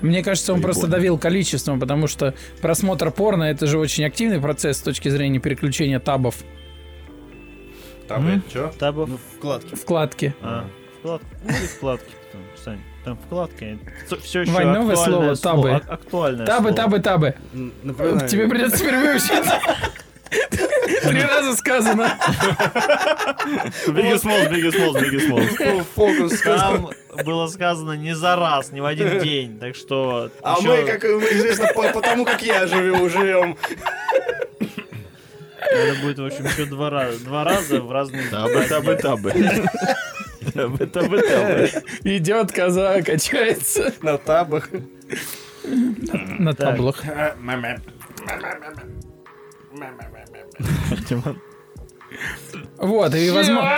[0.00, 4.78] Мне кажется, он просто давил количеством, потому что просмотр порно это же очень активный процесс
[4.78, 6.36] с точки зрения переключения табов,
[8.06, 8.72] это что?
[8.78, 9.08] Табов.
[9.08, 9.74] Ну, вкладки.
[9.74, 10.34] вкладки.
[10.42, 10.66] А,
[10.98, 11.26] вкладки.
[11.44, 12.80] Ну, и вкладки там, Сань.
[13.04, 13.78] Там вкладки.
[14.22, 15.70] Все еще Вань, новое слово, табы.
[15.72, 16.76] ак- Актуальное Табы, слово.
[16.76, 17.34] табы, табы.
[17.82, 18.28] Напоминаю.
[18.28, 19.32] Тебе придется теперь выучить.
[20.30, 22.18] Три раза сказано.
[23.88, 25.86] Бигги Смолс, Бигги Смолс, Бигги Смолс.
[25.94, 26.40] фокус.
[26.40, 26.90] Там
[27.24, 29.58] было сказано не за раз, не в один день.
[29.58, 30.30] Так что...
[30.42, 33.56] А ещё мы, как известно, по, по тому, как я живу, живем.
[35.60, 37.18] Это будет, в общем, еще два раза.
[37.24, 38.28] Два раза в разные...
[38.28, 39.32] Табы, табы, табы.
[40.52, 41.70] Табы, табы, табы.
[42.04, 44.68] Идет коза, качается На табах.
[45.64, 47.02] на таблах.
[52.78, 53.70] Вот, и возможно...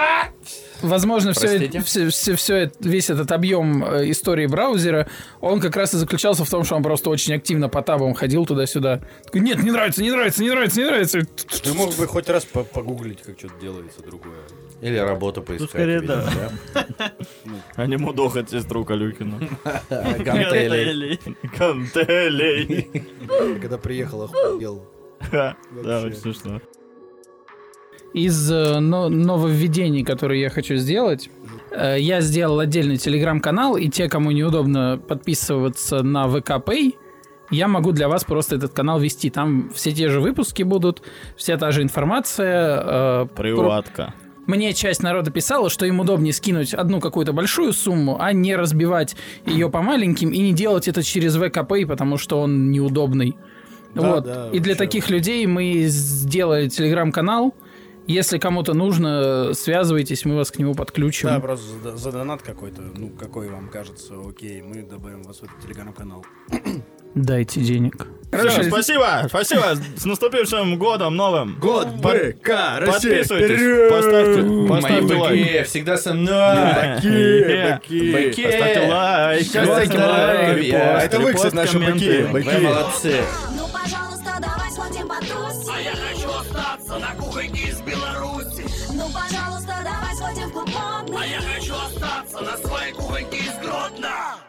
[0.82, 1.80] Возможно, Простите?
[1.80, 5.08] все, все, все, весь этот объем э, истории браузера,
[5.40, 8.44] он как раз и заключался в том, что он просто очень активно по табам ходил
[8.44, 9.00] туда-сюда.
[9.24, 11.20] Такой, нет, не нравится, не нравится, не нравится, не нравится.
[11.64, 14.36] Ты мог бы хоть раз по- погуглить, как что-то делается другое.
[14.82, 15.70] Или работу поискать.
[15.70, 16.24] скорее, видимо,
[16.98, 17.12] да?
[17.76, 19.38] А не мудохать сестру Калюкину.
[19.90, 21.18] Гантели.
[21.58, 23.02] Гантелей.
[23.62, 24.86] Когда приехал, охуел.
[25.32, 26.60] Да, очень смешно.
[28.14, 31.28] Из э, но- нововведений, которые я хочу сделать,
[31.70, 36.94] э, я сделал отдельный телеграм-канал, и те, кому неудобно подписываться на ВК Pay,
[37.50, 39.28] я могу для вас просто этот канал вести.
[39.30, 41.02] Там все те же выпуски будут,
[41.36, 42.80] вся та же информация.
[42.82, 44.14] э, про- Приватка.
[44.46, 49.16] Мне часть народа писала, что им удобнее скинуть одну какую-то большую сумму, а не разбивать
[49.44, 53.36] ее по маленьким и не делать это через ВКП, потому что он неудобный.
[53.96, 54.24] Да, вот.
[54.24, 57.54] да, и для таких людей мы сделали телеграм-канал.
[58.06, 61.28] Если кому-то нужно, связывайтесь, мы вас к нему подключим.
[61.28, 65.42] Да, просто за, за донат какой-то, ну, какой вам кажется, окей, мы добавим вас в
[65.42, 66.24] этот телеграм-канал.
[67.16, 68.06] Дайте денег.
[68.30, 69.62] Всё, спасибо, спасибо.
[69.96, 71.56] С наступившим годом новым.
[71.58, 75.66] Год БК, Подписывайтесь, поставьте, Мои поставьте лайк.
[75.66, 76.96] всегда со мной.
[76.96, 78.42] Быки, быки.
[78.44, 79.40] Поставьте лайк.
[79.40, 81.00] Счастья, поставьте здоровья.
[81.02, 83.14] Это вы, кстати, наши быки, Вы молодцы.
[85.76, 85.78] Потусим.
[85.78, 88.64] А я хочу остаться на кухоньке из Беларуси.
[88.92, 91.22] Ну, пожалуйста, давай сходим в клуб модный.
[91.22, 94.45] А я хочу остаться на своей кухоньке из Гродно.